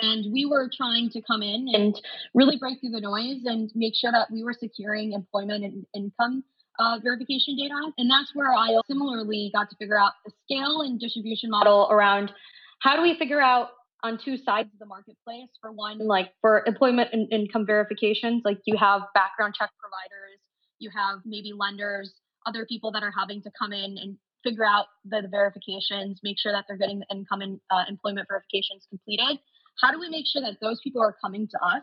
And 0.00 0.32
we 0.32 0.46
were 0.46 0.70
trying 0.74 1.10
to 1.10 1.20
come 1.22 1.42
in 1.42 1.68
and 1.74 2.00
really 2.34 2.56
break 2.56 2.80
through 2.80 2.90
the 2.90 3.00
noise 3.00 3.42
and 3.44 3.70
make 3.74 3.94
sure 3.94 4.12
that 4.12 4.30
we 4.30 4.44
were 4.44 4.54
securing 4.58 5.12
employment 5.12 5.64
and 5.64 5.84
income 5.94 6.44
uh, 6.78 6.98
verification 7.02 7.56
data. 7.56 7.74
And 7.98 8.10
that's 8.10 8.30
where 8.34 8.54
I 8.54 8.74
similarly 8.86 9.50
got 9.54 9.68
to 9.70 9.76
figure 9.76 9.98
out 9.98 10.12
the 10.24 10.32
scale 10.44 10.82
and 10.82 10.98
distribution 10.98 11.50
model 11.50 11.88
around 11.90 12.32
how 12.80 12.96
do 12.96 13.02
we 13.02 13.18
figure 13.18 13.40
out 13.40 13.70
on 14.02 14.18
two 14.18 14.36
sides 14.36 14.70
of 14.72 14.78
the 14.78 14.86
marketplace. 14.86 15.48
For 15.60 15.72
one, 15.72 15.98
like 15.98 16.32
for 16.40 16.64
employment 16.66 17.10
and 17.12 17.30
income 17.30 17.66
verifications, 17.66 18.42
like 18.44 18.58
you 18.64 18.76
have 18.78 19.02
background 19.14 19.54
check 19.58 19.70
providers, 19.78 20.40
you 20.78 20.90
have 20.96 21.18
maybe 21.26 21.52
lenders, 21.52 22.14
other 22.46 22.64
people 22.64 22.92
that 22.92 23.02
are 23.02 23.12
having 23.16 23.42
to 23.42 23.50
come 23.58 23.72
in 23.72 23.98
and 23.98 24.16
figure 24.42 24.64
out 24.64 24.86
the, 25.04 25.22
the 25.22 25.28
verifications, 25.28 26.20
make 26.22 26.38
sure 26.38 26.52
that 26.52 26.64
they're 26.66 26.76
getting 26.76 27.00
the 27.00 27.06
income 27.10 27.40
and 27.40 27.60
uh, 27.70 27.84
employment 27.88 28.28
verifications 28.28 28.86
completed. 28.88 29.38
How 29.80 29.90
do 29.92 29.98
we 29.98 30.08
make 30.08 30.26
sure 30.26 30.42
that 30.42 30.58
those 30.60 30.80
people 30.82 31.02
are 31.02 31.16
coming 31.22 31.48
to 31.48 31.58
us? 31.64 31.82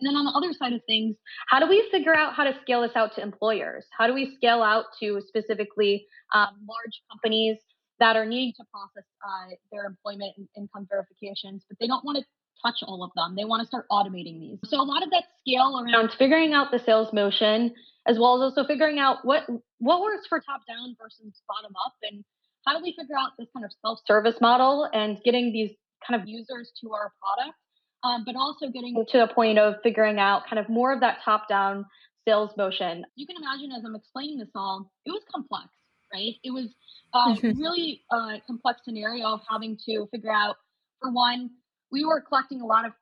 And 0.00 0.08
then 0.08 0.16
on 0.16 0.24
the 0.24 0.32
other 0.32 0.54
side 0.54 0.72
of 0.72 0.80
things, 0.86 1.16
how 1.48 1.60
do 1.60 1.68
we 1.68 1.86
figure 1.90 2.16
out 2.16 2.34
how 2.34 2.44
to 2.44 2.54
scale 2.62 2.80
this 2.80 2.92
out 2.96 3.14
to 3.16 3.22
employers? 3.22 3.84
How 3.96 4.06
do 4.06 4.14
we 4.14 4.34
scale 4.36 4.62
out 4.62 4.86
to 5.00 5.20
specifically 5.28 6.06
um, 6.34 6.56
large 6.66 7.02
companies 7.12 7.58
that 7.98 8.16
are 8.16 8.24
needing 8.24 8.52
to 8.56 8.64
process 8.72 9.04
uh, 9.22 9.54
their 9.70 9.84
employment 9.84 10.32
and 10.38 10.48
income 10.56 10.86
verifications, 10.88 11.64
but 11.68 11.76
they 11.78 11.86
don't 11.86 12.04
want 12.04 12.16
to 12.16 12.24
touch 12.64 12.76
all 12.86 13.04
of 13.04 13.10
them. 13.14 13.36
They 13.36 13.44
want 13.44 13.60
to 13.62 13.66
start 13.66 13.86
automating 13.90 14.40
these. 14.40 14.58
So 14.64 14.80
a 14.80 14.82
lot 14.82 15.02
of 15.02 15.10
that 15.10 15.24
scale 15.40 15.80
around 15.80 16.10
figuring 16.18 16.52
out 16.52 16.70
the 16.70 16.78
sales 16.78 17.12
motion, 17.12 17.74
as 18.06 18.18
well 18.18 18.36
as 18.36 18.52
also 18.52 18.66
figuring 18.66 18.98
out 18.98 19.24
what 19.24 19.44
what 19.78 20.00
works 20.00 20.26
for 20.28 20.40
top 20.40 20.62
down 20.66 20.96
versus 21.00 21.42
bottom 21.48 21.72
up, 21.86 21.94
and 22.02 22.24
how 22.66 22.76
do 22.76 22.82
we 22.82 22.94
figure 22.98 23.16
out 23.18 23.30
this 23.38 23.48
kind 23.54 23.64
of 23.64 23.72
self 23.82 24.00
service 24.06 24.40
model 24.40 24.88
and 24.92 25.18
getting 25.24 25.52
these 25.52 25.70
kind 26.06 26.20
of 26.20 26.28
users 26.28 26.72
to 26.80 26.92
our 26.92 27.12
product, 27.20 27.56
um, 28.04 28.24
but 28.24 28.36
also 28.36 28.68
getting 28.68 29.04
to 29.08 29.18
the 29.18 29.28
point 29.28 29.58
of 29.58 29.74
figuring 29.82 30.18
out 30.18 30.42
kind 30.48 30.58
of 30.58 30.68
more 30.68 30.92
of 30.92 31.00
that 31.00 31.18
top 31.24 31.48
down 31.48 31.84
sales 32.26 32.50
motion. 32.56 33.04
You 33.16 33.26
can 33.26 33.36
imagine 33.36 33.72
as 33.72 33.84
I'm 33.84 33.94
explaining 33.94 34.38
this 34.38 34.48
all, 34.54 34.90
it 35.04 35.10
was 35.10 35.22
complex, 35.32 35.68
right? 36.12 36.34
It 36.42 36.50
was 36.50 36.74
uh, 37.12 37.34
mm-hmm. 37.34 37.60
really 37.60 38.02
uh, 38.10 38.38
complex 38.46 38.80
scenario 38.84 39.26
of 39.26 39.40
having 39.48 39.78
to 39.86 40.06
figure 40.12 40.32
out, 40.32 40.56
for 41.00 41.10
one, 41.12 41.50
we 41.90 42.04
were 42.04 42.20
collecting 42.20 42.60
a 42.60 42.66
lot 42.66 42.86
of 42.86 42.92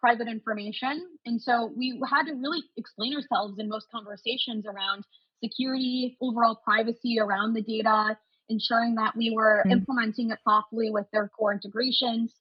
private 0.00 0.28
information. 0.28 1.06
And 1.26 1.40
so 1.40 1.72
we 1.76 2.00
had 2.10 2.24
to 2.24 2.34
really 2.34 2.62
explain 2.76 3.14
ourselves 3.14 3.58
in 3.58 3.68
most 3.68 3.86
conversations 3.90 4.64
around 4.66 5.04
security, 5.42 6.16
overall 6.20 6.60
privacy 6.64 7.18
around 7.18 7.54
the 7.54 7.62
data, 7.62 8.16
ensuring 8.48 8.94
that 8.96 9.16
we 9.16 9.32
were 9.34 9.60
mm-hmm. 9.60 9.72
implementing 9.72 10.30
it 10.30 10.38
thoughtfully 10.44 10.90
with 10.90 11.06
their 11.12 11.28
core 11.28 11.52
integrations. 11.52 12.34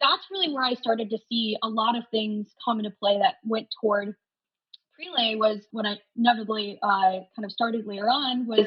That's 0.00 0.26
really 0.30 0.52
where 0.52 0.64
I 0.64 0.74
started 0.74 1.10
to 1.10 1.18
see 1.28 1.56
a 1.62 1.68
lot 1.68 1.96
of 1.96 2.04
things 2.10 2.48
come 2.64 2.78
into 2.78 2.90
play 2.90 3.18
that 3.18 3.36
went 3.44 3.68
toward 3.80 4.14
Prelay 4.98 5.38
was 5.38 5.60
when 5.70 5.86
I 5.86 5.96
inevitably 6.16 6.78
uh, 6.82 7.22
kind 7.34 7.44
of 7.44 7.50
started 7.52 7.86
later 7.86 8.08
on 8.08 8.46
was 8.46 8.66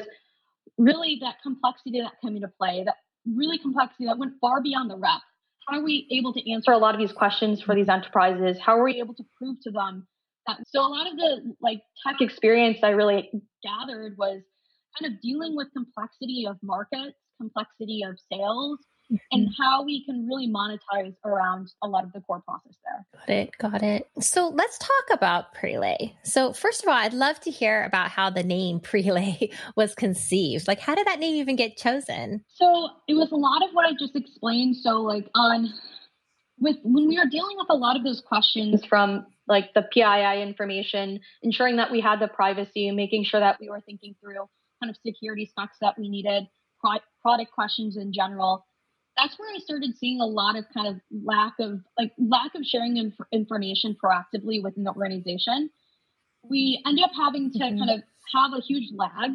really 0.78 1.18
that 1.22 1.36
complexity 1.42 2.00
that 2.00 2.20
came 2.22 2.36
into 2.36 2.48
play, 2.48 2.82
that 2.84 2.96
really 3.26 3.58
complexity 3.58 4.06
that 4.06 4.18
went 4.18 4.34
far 4.40 4.62
beyond 4.62 4.90
the 4.90 4.96
rep. 4.96 5.20
How 5.68 5.78
are 5.78 5.84
we 5.84 6.06
able 6.12 6.32
to 6.32 6.52
answer 6.52 6.70
a 6.72 6.78
lot 6.78 6.94
of 6.94 7.00
these 7.00 7.12
questions 7.12 7.60
for 7.60 7.74
these 7.74 7.88
enterprises? 7.88 8.58
How 8.60 8.78
are 8.78 8.84
we 8.84 9.00
able 9.00 9.14
to 9.14 9.24
prove 9.36 9.56
to 9.62 9.70
them 9.70 10.06
that? 10.46 10.58
So 10.66 10.80
a 10.80 10.88
lot 10.88 11.10
of 11.10 11.16
the 11.16 11.54
like 11.60 11.80
tech 12.06 12.20
experience 12.20 12.78
I 12.82 12.90
really 12.90 13.30
gathered 13.64 14.16
was 14.16 14.42
kind 14.98 15.12
of 15.12 15.20
dealing 15.20 15.56
with 15.56 15.68
complexity 15.72 16.46
of 16.48 16.56
markets, 16.62 17.16
complexity 17.40 18.02
of 18.02 18.16
sales. 18.32 18.78
And 19.10 19.48
mm-hmm. 19.48 19.62
how 19.62 19.84
we 19.84 20.04
can 20.04 20.26
really 20.26 20.48
monetize 20.48 21.14
around 21.24 21.70
a 21.82 21.88
lot 21.88 22.04
of 22.04 22.12
the 22.12 22.20
core 22.20 22.40
process 22.40 22.74
there. 22.84 23.06
Got 23.14 23.28
it. 23.28 23.58
Got 23.58 23.82
it. 23.82 24.08
So 24.20 24.48
let's 24.48 24.78
talk 24.78 25.04
about 25.12 25.54
Prelay. 25.54 26.14
So 26.24 26.52
first 26.52 26.82
of 26.82 26.88
all, 26.88 26.94
I'd 26.94 27.14
love 27.14 27.40
to 27.40 27.50
hear 27.50 27.84
about 27.84 28.10
how 28.10 28.30
the 28.30 28.42
name 28.42 28.80
Prelay 28.86 29.52
was 29.76 29.94
conceived. 29.94 30.68
Like, 30.68 30.80
how 30.80 30.94
did 30.94 31.06
that 31.06 31.20
name 31.20 31.36
even 31.36 31.56
get 31.56 31.76
chosen? 31.76 32.44
So 32.48 32.88
it 33.08 33.14
was 33.14 33.32
a 33.32 33.36
lot 33.36 33.62
of 33.62 33.70
what 33.72 33.86
I 33.86 33.92
just 33.98 34.16
explained. 34.16 34.76
So 34.76 35.00
like 35.02 35.28
on 35.34 35.72
with 36.58 36.76
when 36.82 37.06
we 37.06 37.18
are 37.18 37.26
dealing 37.26 37.56
with 37.58 37.66
a 37.68 37.76
lot 37.76 37.96
of 37.96 38.04
those 38.04 38.22
questions 38.26 38.84
from 38.84 39.26
like 39.46 39.74
the 39.74 39.82
PII 39.92 40.42
information, 40.42 41.20
ensuring 41.42 41.76
that 41.76 41.92
we 41.92 42.00
had 42.00 42.18
the 42.18 42.28
privacy, 42.28 42.90
making 42.90 43.24
sure 43.24 43.40
that 43.40 43.58
we 43.60 43.68
were 43.68 43.80
thinking 43.82 44.14
through 44.20 44.48
kind 44.82 44.90
of 44.90 44.96
security 45.06 45.46
specs 45.46 45.76
that 45.80 45.98
we 45.98 46.08
needed, 46.08 46.44
product 47.22 47.52
questions 47.52 47.96
in 47.96 48.12
general 48.12 48.64
that's 49.16 49.38
where 49.38 49.48
I 49.54 49.58
started 49.58 49.96
seeing 49.98 50.20
a 50.20 50.26
lot 50.26 50.56
of 50.56 50.64
kind 50.74 50.88
of 50.88 51.00
lack 51.24 51.54
of 51.60 51.80
like 51.98 52.12
lack 52.18 52.54
of 52.54 52.64
sharing 52.64 52.96
inf- 52.96 53.14
information 53.32 53.96
proactively 54.02 54.62
within 54.62 54.84
the 54.84 54.92
organization. 54.92 55.70
We 56.48 56.82
ended 56.86 57.04
up 57.04 57.12
having 57.16 57.50
to 57.52 57.58
mm-hmm. 57.58 57.78
kind 57.78 57.90
of 57.90 58.02
have 58.34 58.52
a 58.58 58.62
huge 58.62 58.90
lag 58.94 59.32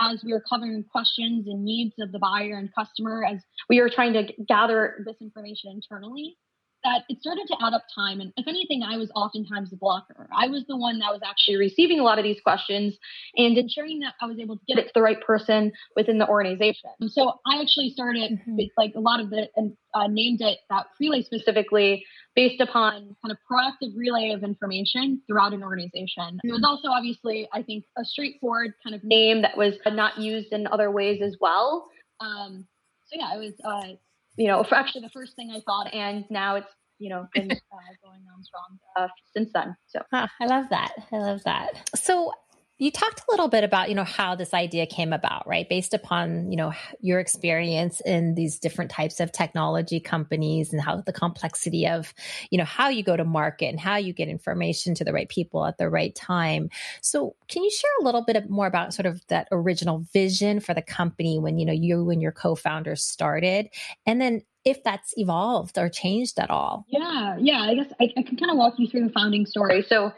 as 0.00 0.22
we 0.24 0.32
were 0.32 0.42
covering 0.48 0.84
questions 0.90 1.46
and 1.46 1.64
needs 1.64 1.94
of 2.00 2.12
the 2.12 2.18
buyer 2.18 2.56
and 2.56 2.74
customer 2.74 3.24
as 3.24 3.40
we 3.68 3.80
were 3.80 3.90
trying 3.90 4.12
to 4.12 4.32
gather 4.48 5.04
this 5.06 5.16
information 5.20 5.70
internally 5.70 6.36
that 6.84 7.04
it 7.08 7.20
started 7.20 7.46
to 7.48 7.56
add 7.62 7.72
up 7.72 7.84
time. 7.94 8.20
And 8.20 8.32
if 8.36 8.46
anything, 8.46 8.82
I 8.82 8.96
was 8.96 9.10
oftentimes 9.14 9.70
the 9.70 9.76
blocker. 9.76 10.28
I 10.36 10.48
was 10.48 10.64
the 10.68 10.76
one 10.76 10.98
that 10.98 11.12
was 11.12 11.22
actually 11.24 11.56
receiving 11.56 11.98
a 11.98 12.02
lot 12.02 12.18
of 12.18 12.24
these 12.24 12.40
questions 12.40 12.96
and 13.36 13.56
ensuring 13.56 14.00
that 14.00 14.14
I 14.20 14.26
was 14.26 14.38
able 14.38 14.56
to 14.56 14.64
get 14.68 14.78
it 14.78 14.86
to 14.86 14.92
the 14.94 15.02
right 15.02 15.20
person 15.20 15.72
within 15.96 16.18
the 16.18 16.28
organization. 16.28 16.90
So 17.08 17.40
I 17.46 17.60
actually 17.60 17.90
started 17.90 18.32
mm-hmm. 18.32 18.56
with 18.56 18.70
like 18.76 18.92
a 18.94 19.00
lot 19.00 19.20
of 19.20 19.30
the 19.30 19.48
and 19.56 19.76
uh, 19.94 20.08
named 20.08 20.40
it 20.40 20.58
that 20.70 20.86
relay 21.00 21.22
specifically 21.22 22.04
based 22.34 22.60
upon 22.60 23.16
kind 23.22 23.30
of 23.30 23.38
proactive 23.50 23.96
relay 23.96 24.30
of 24.30 24.42
information 24.42 25.22
throughout 25.26 25.52
an 25.52 25.62
organization. 25.62 26.40
It 26.42 26.50
was 26.50 26.64
also 26.64 26.88
obviously, 26.88 27.48
I 27.52 27.62
think, 27.62 27.84
a 27.96 28.04
straightforward 28.04 28.74
kind 28.82 28.94
of 28.94 29.04
name 29.04 29.42
that 29.42 29.56
was 29.56 29.74
not 29.86 30.18
used 30.18 30.52
in 30.52 30.66
other 30.66 30.90
ways 30.90 31.22
as 31.22 31.36
well. 31.40 31.88
Um, 32.20 32.66
so 33.06 33.18
yeah, 33.18 33.34
it 33.34 33.38
was 33.38 33.52
uh, 33.64 33.94
you 34.36 34.48
know, 34.48 34.64
actually 34.72 35.02
the 35.02 35.10
first 35.10 35.36
thing 35.36 35.50
I 35.50 35.60
thought, 35.60 35.92
and 35.92 36.24
now 36.30 36.56
it's 36.56 36.72
you 36.98 37.10
know 37.10 37.26
been 37.34 37.50
uh, 37.50 37.54
going 38.02 38.22
on 38.34 38.42
strong 38.42 38.78
uh, 38.96 39.08
since 39.34 39.50
then. 39.52 39.76
So 39.86 40.00
ah, 40.12 40.28
I 40.40 40.46
love 40.46 40.66
that. 40.70 40.92
I 41.12 41.16
love 41.16 41.42
that. 41.44 41.90
So 41.94 42.32
you 42.78 42.90
talked 42.90 43.20
a 43.20 43.30
little 43.30 43.48
bit 43.48 43.62
about 43.62 43.88
you 43.88 43.94
know 43.94 44.04
how 44.04 44.34
this 44.34 44.52
idea 44.52 44.86
came 44.86 45.12
about 45.12 45.46
right? 45.46 45.68
Based 45.68 45.94
upon 45.94 46.50
you 46.50 46.56
know 46.56 46.72
your 47.00 47.20
experience 47.20 48.00
in 48.00 48.34
these 48.34 48.58
different 48.58 48.90
types 48.90 49.20
of 49.20 49.30
technology 49.30 50.00
companies 50.00 50.72
and 50.72 50.82
how 50.82 51.00
the 51.00 51.12
complexity 51.12 51.86
of 51.86 52.12
you 52.50 52.58
know 52.58 52.64
how 52.64 52.88
you 52.88 53.02
go 53.02 53.16
to 53.16 53.24
market 53.24 53.66
and 53.66 53.78
how 53.78 53.96
you 53.96 54.12
get 54.12 54.28
information 54.28 54.94
to 54.96 55.04
the 55.04 55.12
right 55.12 55.28
people 55.28 55.64
at 55.64 55.78
the 55.78 55.88
right 55.88 56.14
time. 56.14 56.68
So 57.00 57.36
can 57.48 57.62
you 57.62 57.70
share 57.70 57.90
a 58.00 58.04
little 58.04 58.24
bit 58.24 58.50
more 58.50 58.66
about 58.66 58.92
sort 58.92 59.06
of 59.06 59.24
that 59.28 59.48
original 59.52 60.04
vision 60.12 60.60
for 60.60 60.74
the 60.74 60.82
company 60.82 61.38
when 61.38 61.58
you 61.58 61.66
know 61.66 61.72
you 61.72 62.10
and 62.10 62.20
your 62.20 62.32
co-founders 62.32 63.04
started? 63.04 63.68
And 64.04 64.20
then 64.20 64.42
if 64.64 64.82
that's 64.82 65.12
evolved 65.16 65.78
or 65.78 65.88
changed 65.88 66.40
at 66.40 66.50
all? 66.50 66.86
Yeah 66.88 67.36
yeah 67.38 67.62
i 67.62 67.74
guess 67.74 67.92
I, 68.00 68.12
I 68.16 68.22
can 68.22 68.36
kind 68.36 68.50
of 68.50 68.56
walk 68.56 68.74
you 68.78 68.88
through 68.88 69.04
the 69.04 69.12
founding 69.12 69.46
story. 69.46 69.82
So 69.88 70.12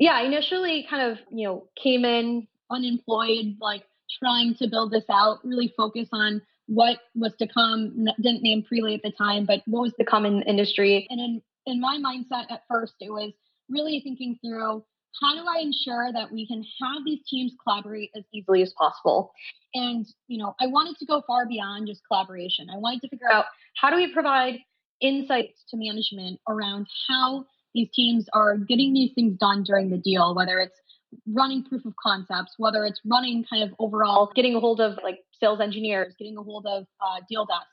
yeah, 0.00 0.12
I 0.12 0.22
initially 0.22 0.86
kind 0.88 1.12
of, 1.12 1.18
you 1.30 1.46
know, 1.46 1.68
came 1.80 2.06
in 2.06 2.48
unemployed, 2.70 3.56
like 3.60 3.84
trying 4.18 4.54
to 4.54 4.66
build 4.66 4.90
this 4.92 5.04
out, 5.10 5.38
really 5.44 5.72
focus 5.76 6.08
on 6.10 6.40
what 6.66 6.98
was 7.14 7.34
to 7.38 7.46
come. 7.46 8.06
Didn't 8.16 8.42
name 8.42 8.64
Prelay 8.64 8.94
at 8.94 9.02
the 9.02 9.12
time, 9.12 9.44
but 9.44 9.60
what 9.66 9.82
was 9.82 9.92
to 10.00 10.06
come 10.06 10.24
in 10.24 10.40
industry. 10.42 11.06
And 11.10 11.20
in, 11.20 11.42
in 11.66 11.80
my 11.82 11.98
mindset 11.98 12.50
at 12.50 12.62
first, 12.66 12.94
it 13.00 13.10
was 13.10 13.32
really 13.68 14.00
thinking 14.00 14.38
through 14.42 14.82
how 15.20 15.34
do 15.34 15.46
I 15.46 15.60
ensure 15.60 16.10
that 16.14 16.32
we 16.32 16.46
can 16.46 16.64
have 16.82 17.04
these 17.04 17.20
teams 17.28 17.52
collaborate 17.62 18.10
as 18.16 18.24
easily 18.32 18.62
as 18.62 18.72
possible? 18.78 19.32
And, 19.74 20.06
you 20.28 20.38
know, 20.38 20.54
I 20.58 20.66
wanted 20.66 20.96
to 20.98 21.04
go 21.04 21.22
far 21.26 21.46
beyond 21.46 21.88
just 21.88 22.00
collaboration. 22.08 22.68
I 22.72 22.78
wanted 22.78 23.02
to 23.02 23.08
figure 23.10 23.30
out 23.30 23.46
how 23.76 23.90
do 23.90 23.96
we 23.96 24.10
provide 24.14 24.60
insights 25.02 25.64
to 25.68 25.76
management 25.76 26.40
around 26.48 26.86
how 27.06 27.44
these 27.74 27.88
teams 27.94 28.26
are 28.32 28.56
getting 28.56 28.92
these 28.92 29.12
things 29.14 29.36
done 29.38 29.62
during 29.62 29.90
the 29.90 29.98
deal, 29.98 30.34
whether 30.34 30.58
it's 30.58 30.78
running 31.26 31.64
proof 31.64 31.84
of 31.84 31.94
concepts, 32.02 32.54
whether 32.58 32.84
it's 32.84 33.00
running 33.04 33.44
kind 33.50 33.62
of 33.62 33.74
overall, 33.78 34.30
getting 34.34 34.54
a 34.54 34.60
hold 34.60 34.80
of 34.80 34.98
like 35.02 35.18
sales 35.40 35.60
engineers, 35.60 36.14
getting 36.18 36.36
a 36.36 36.42
hold 36.42 36.66
of 36.66 36.84
uh, 37.00 37.20
deal 37.28 37.44
desk. 37.46 37.66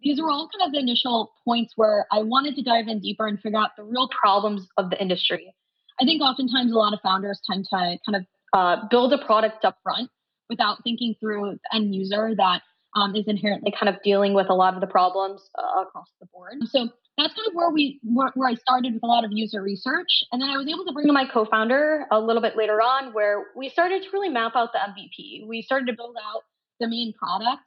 These 0.00 0.20
are 0.20 0.30
all 0.30 0.48
kind 0.48 0.68
of 0.68 0.72
the 0.72 0.78
initial 0.78 1.32
points 1.44 1.72
where 1.76 2.06
I 2.12 2.22
wanted 2.22 2.54
to 2.56 2.62
dive 2.62 2.86
in 2.86 3.00
deeper 3.00 3.26
and 3.26 3.40
figure 3.40 3.58
out 3.58 3.70
the 3.76 3.82
real 3.82 4.08
problems 4.08 4.68
of 4.76 4.90
the 4.90 5.00
industry. 5.00 5.52
I 6.00 6.04
think 6.04 6.22
oftentimes 6.22 6.70
a 6.70 6.76
lot 6.76 6.92
of 6.92 7.00
founders 7.00 7.40
tend 7.50 7.64
to 7.70 7.98
kind 8.06 8.16
of 8.16 8.24
uh, 8.52 8.86
build 8.88 9.12
a 9.12 9.18
product 9.18 9.64
up 9.64 9.78
front, 9.82 10.08
without 10.48 10.82
thinking 10.82 11.14
through 11.20 11.58
the 11.62 11.76
end 11.76 11.94
user 11.94 12.34
that 12.36 12.62
um, 12.96 13.14
is 13.14 13.24
inherently 13.26 13.72
kind 13.78 13.94
of 13.94 14.00
dealing 14.02 14.34
with 14.34 14.48
a 14.48 14.54
lot 14.54 14.74
of 14.74 14.80
the 14.80 14.86
problems 14.86 15.48
uh, 15.58 15.82
across 15.82 16.08
the 16.20 16.26
board. 16.32 16.54
So 16.66 16.88
that's 17.18 17.34
kind 17.34 17.48
of 17.48 17.54
where 17.54 17.70
we 17.70 18.00
where, 18.04 18.30
where, 18.34 18.48
I 18.48 18.54
started 18.54 18.94
with 18.94 19.02
a 19.02 19.06
lot 19.06 19.24
of 19.24 19.30
user 19.32 19.60
research, 19.60 20.22
and 20.32 20.40
then 20.40 20.48
I 20.48 20.56
was 20.56 20.68
able 20.68 20.84
to 20.86 20.92
bring 20.92 21.08
in 21.08 21.14
my 21.14 21.26
co-founder 21.26 22.06
a 22.10 22.20
little 22.20 22.40
bit 22.40 22.56
later 22.56 22.80
on, 22.80 23.12
where 23.12 23.46
we 23.56 23.68
started 23.68 24.02
to 24.02 24.08
really 24.12 24.28
map 24.28 24.52
out 24.54 24.70
the 24.72 24.78
MVP. 24.78 25.46
We 25.46 25.62
started 25.62 25.86
to 25.86 25.92
build 25.92 26.16
out 26.16 26.42
the 26.80 26.88
main 26.88 27.12
product, 27.18 27.62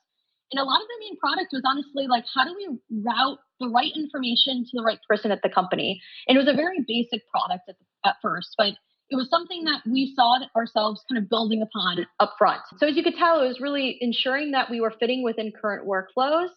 and 0.51 0.59
a 0.59 0.63
lot 0.63 0.81
of 0.81 0.87
the 0.87 1.05
main 1.05 1.17
product 1.17 1.49
was 1.51 1.63
honestly 1.65 2.07
like, 2.07 2.25
how 2.33 2.45
do 2.45 2.55
we 2.55 2.79
route 3.03 3.39
the 3.59 3.67
right 3.67 3.91
information 3.95 4.63
to 4.63 4.71
the 4.73 4.83
right 4.83 4.99
person 5.07 5.31
at 5.31 5.41
the 5.43 5.49
company? 5.49 6.01
And 6.27 6.37
it 6.37 6.39
was 6.39 6.49
a 6.49 6.55
very 6.55 6.79
basic 6.87 7.21
product 7.29 7.67
at, 7.69 7.75
the, 7.77 8.09
at 8.09 8.15
first, 8.21 8.55
but 8.57 8.73
it 9.11 9.15
was 9.15 9.29
something 9.29 9.65
that 9.65 9.81
we 9.85 10.13
saw 10.15 10.39
ourselves 10.55 11.03
kind 11.09 11.21
of 11.21 11.29
building 11.29 11.61
upon 11.61 12.05
up 12.19 12.35
front. 12.37 12.61
So 12.77 12.87
as 12.87 12.95
you 12.95 13.03
could 13.03 13.15
tell, 13.15 13.41
it 13.41 13.47
was 13.47 13.59
really 13.59 13.97
ensuring 13.99 14.51
that 14.51 14.69
we 14.69 14.79
were 14.79 14.93
fitting 14.99 15.23
within 15.23 15.51
current 15.51 15.87
workflows, 15.87 16.47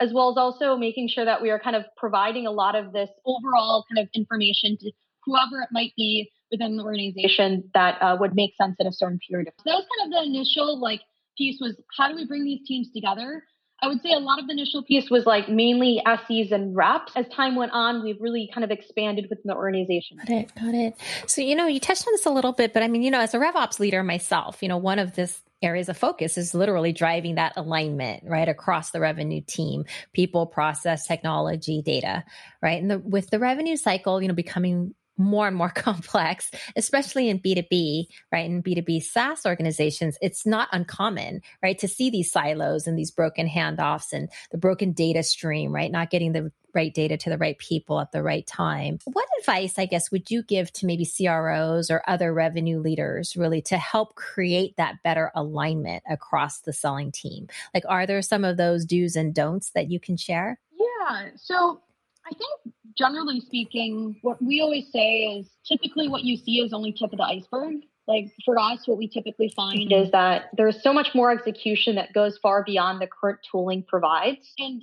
as 0.00 0.12
well 0.12 0.30
as 0.30 0.36
also 0.36 0.76
making 0.76 1.08
sure 1.08 1.24
that 1.24 1.42
we 1.42 1.50
are 1.50 1.60
kind 1.60 1.76
of 1.76 1.84
providing 1.96 2.46
a 2.46 2.50
lot 2.50 2.74
of 2.74 2.92
this 2.92 3.10
overall 3.26 3.84
kind 3.92 4.04
of 4.04 4.08
information 4.14 4.76
to 4.80 4.90
whoever 5.24 5.60
it 5.60 5.68
might 5.70 5.92
be 5.96 6.30
within 6.50 6.76
the 6.76 6.82
organization 6.82 7.70
that 7.74 8.00
uh, 8.00 8.16
would 8.18 8.34
make 8.34 8.52
sense 8.60 8.76
at 8.80 8.86
a 8.86 8.92
certain 8.92 9.18
period. 9.28 9.48
of 9.48 9.54
So 9.58 9.64
that 9.66 9.76
was 9.76 9.86
kind 9.98 10.12
of 10.12 10.18
the 10.18 10.28
initial 10.28 10.80
like 10.80 11.00
piece 11.36 11.58
was 11.60 11.76
how 11.96 12.08
do 12.08 12.16
we 12.16 12.26
bring 12.26 12.44
these 12.44 12.66
teams 12.66 12.88
together? 12.92 13.44
I 13.82 13.88
would 13.88 14.02
say 14.02 14.12
a 14.12 14.18
lot 14.18 14.38
of 14.38 14.46
the 14.46 14.52
initial 14.52 14.82
piece 14.82 15.10
was 15.10 15.26
like 15.26 15.48
mainly 15.48 16.02
SEs 16.06 16.52
and 16.52 16.76
reps. 16.76 17.12
As 17.16 17.26
time 17.28 17.56
went 17.56 17.72
on, 17.72 18.02
we've 18.02 18.20
really 18.20 18.50
kind 18.52 18.64
of 18.64 18.70
expanded 18.70 19.26
within 19.30 19.44
the 19.46 19.54
organization. 19.54 20.18
Got 20.18 20.30
it. 20.30 20.54
Got 20.54 20.74
it. 20.74 20.96
So, 21.26 21.40
you 21.40 21.54
know, 21.54 21.66
you 21.66 21.80
touched 21.80 22.06
on 22.06 22.12
this 22.12 22.26
a 22.26 22.30
little 22.30 22.52
bit, 22.52 22.74
but 22.74 22.82
I 22.82 22.88
mean, 22.88 23.02
you 23.02 23.10
know, 23.10 23.20
as 23.20 23.34
a 23.34 23.38
RevOps 23.38 23.78
leader 23.78 24.02
myself, 24.02 24.62
you 24.62 24.68
know, 24.68 24.76
one 24.76 24.98
of 24.98 25.14
this 25.14 25.42
areas 25.62 25.88
of 25.88 25.96
focus 25.96 26.38
is 26.38 26.54
literally 26.54 26.92
driving 26.92 27.34
that 27.34 27.52
alignment 27.56 28.22
right 28.26 28.48
across 28.48 28.90
the 28.90 29.00
revenue 29.00 29.42
team 29.46 29.84
people 30.14 30.46
process 30.46 31.06
technology 31.06 31.82
data 31.82 32.24
right 32.62 32.80
and 32.80 32.90
the, 32.90 32.98
with 32.98 33.28
the 33.28 33.38
revenue 33.38 33.76
cycle 33.76 34.22
you 34.22 34.28
know 34.28 34.32
becoming 34.32 34.94
more 35.20 35.46
and 35.46 35.56
more 35.56 35.68
complex, 35.74 36.50
especially 36.74 37.28
in 37.28 37.38
B2B, 37.38 38.06
right? 38.32 38.46
In 38.46 38.62
B2B 38.62 39.02
SaaS 39.02 39.46
organizations, 39.46 40.18
it's 40.20 40.46
not 40.46 40.68
uncommon, 40.72 41.42
right? 41.62 41.78
To 41.78 41.88
see 41.88 42.10
these 42.10 42.32
silos 42.32 42.86
and 42.86 42.98
these 42.98 43.10
broken 43.10 43.48
handoffs 43.48 44.12
and 44.12 44.28
the 44.50 44.58
broken 44.58 44.92
data 44.92 45.22
stream, 45.22 45.72
right? 45.72 45.92
Not 45.92 46.10
getting 46.10 46.32
the 46.32 46.50
right 46.74 46.94
data 46.94 47.16
to 47.16 47.30
the 47.30 47.38
right 47.38 47.58
people 47.58 48.00
at 48.00 48.12
the 48.12 48.22
right 48.22 48.46
time. 48.46 48.98
What 49.04 49.26
advice, 49.40 49.78
I 49.78 49.86
guess, 49.86 50.10
would 50.10 50.30
you 50.30 50.42
give 50.42 50.72
to 50.74 50.86
maybe 50.86 51.04
CROs 51.04 51.90
or 51.90 52.02
other 52.06 52.32
revenue 52.32 52.78
leaders 52.78 53.36
really 53.36 53.62
to 53.62 53.76
help 53.76 54.14
create 54.14 54.76
that 54.76 55.02
better 55.02 55.32
alignment 55.34 56.04
across 56.08 56.60
the 56.60 56.72
selling 56.72 57.12
team? 57.12 57.48
Like, 57.74 57.84
are 57.88 58.06
there 58.06 58.22
some 58.22 58.44
of 58.44 58.56
those 58.56 58.84
do's 58.84 59.16
and 59.16 59.34
don'ts 59.34 59.70
that 59.70 59.90
you 59.90 60.00
can 60.00 60.16
share? 60.16 60.60
Yeah. 60.72 61.30
So 61.36 61.80
I 62.26 62.30
think 62.34 62.74
generally 62.96 63.40
speaking, 63.40 64.16
what 64.22 64.42
we 64.42 64.60
always 64.60 64.90
say 64.92 65.38
is 65.38 65.48
typically 65.66 66.08
what 66.08 66.22
you 66.22 66.36
see 66.36 66.60
is 66.60 66.72
only 66.72 66.92
tip 66.92 67.12
of 67.12 67.18
the 67.18 67.24
iceberg. 67.24 67.76
Like 68.06 68.32
for 68.44 68.58
us, 68.58 68.86
what 68.86 68.98
we 68.98 69.08
typically 69.08 69.52
find 69.54 69.90
mm-hmm. 69.90 70.04
is 70.04 70.10
that 70.10 70.50
there's 70.56 70.82
so 70.82 70.92
much 70.92 71.08
more 71.14 71.30
execution 71.30 71.94
that 71.96 72.12
goes 72.12 72.38
far 72.42 72.64
beyond 72.64 73.00
the 73.00 73.06
current 73.06 73.38
tooling 73.50 73.84
provides. 73.86 74.52
And 74.58 74.82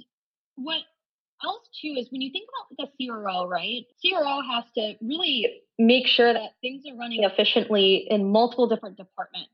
what 0.55 0.81
else 1.43 1.67
too 1.81 1.95
is 1.97 2.07
when 2.11 2.21
you 2.21 2.31
think 2.31 2.47
about 2.77 2.89
the 2.97 3.07
CRO, 3.07 3.47
right? 3.47 3.85
CRO 4.01 4.41
has 4.49 4.63
to 4.75 4.93
really 5.01 5.61
make 5.77 6.07
sure 6.07 6.33
that 6.33 6.51
things 6.61 6.83
are 6.89 6.97
running 6.97 7.23
efficiently 7.23 8.07
in 8.09 8.31
multiple 8.31 8.67
different 8.67 8.97
departments. 8.97 9.51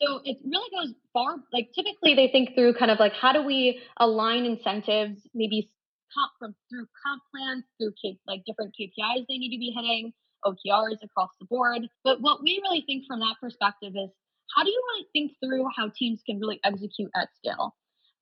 So 0.00 0.20
it 0.24 0.36
really 0.44 0.68
goes 0.70 0.94
far, 1.12 1.36
like 1.52 1.70
typically 1.74 2.14
they 2.14 2.28
think 2.28 2.54
through 2.54 2.74
kind 2.74 2.90
of 2.90 2.98
like 2.98 3.14
how 3.14 3.32
do 3.32 3.42
we 3.42 3.80
align 3.98 4.44
incentives, 4.44 5.20
maybe 5.34 5.70
comp 6.12 6.32
from 6.38 6.54
through 6.68 6.86
comp 7.04 7.22
plans, 7.30 7.64
through 7.78 7.92
K, 8.00 8.18
like 8.26 8.42
different 8.46 8.74
KPIs 8.78 9.26
they 9.28 9.38
need 9.38 9.54
to 9.54 9.58
be 9.58 9.74
hitting, 9.74 10.12
OKRs 10.44 11.02
across 11.02 11.30
the 11.40 11.46
board. 11.46 11.88
But 12.04 12.20
what 12.20 12.42
we 12.42 12.60
really 12.62 12.84
think 12.86 13.04
from 13.06 13.20
that 13.20 13.36
perspective 13.40 13.92
is 13.96 14.10
how 14.54 14.64
do 14.64 14.70
you 14.70 14.82
really 14.92 15.06
think 15.12 15.32
through 15.42 15.66
how 15.76 15.90
teams 15.94 16.22
can 16.24 16.38
really 16.38 16.60
execute 16.64 17.10
at 17.14 17.28
scale 17.36 17.74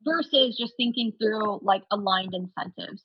versus 0.05 0.57
just 0.57 0.75
thinking 0.77 1.13
through 1.21 1.61
like 1.63 1.83
aligned 1.91 2.35
incentives. 2.35 3.03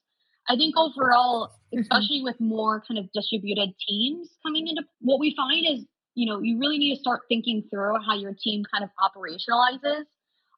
I 0.47 0.55
think 0.55 0.75
overall, 0.77 1.47
mm-hmm. 1.47 1.79
especially 1.79 2.21
with 2.23 2.39
more 2.39 2.83
kind 2.87 2.97
of 2.97 3.11
distributed 3.13 3.69
teams 3.87 4.29
coming 4.45 4.67
into 4.67 4.83
what 4.99 5.19
we 5.19 5.35
find 5.35 5.65
is, 5.67 5.85
you 6.15 6.29
know, 6.29 6.41
you 6.41 6.59
really 6.59 6.77
need 6.77 6.95
to 6.95 6.99
start 6.99 7.21
thinking 7.29 7.63
through 7.69 7.95
how 8.05 8.15
your 8.15 8.33
team 8.33 8.63
kind 8.73 8.83
of 8.83 8.89
operationalizes 8.99 10.03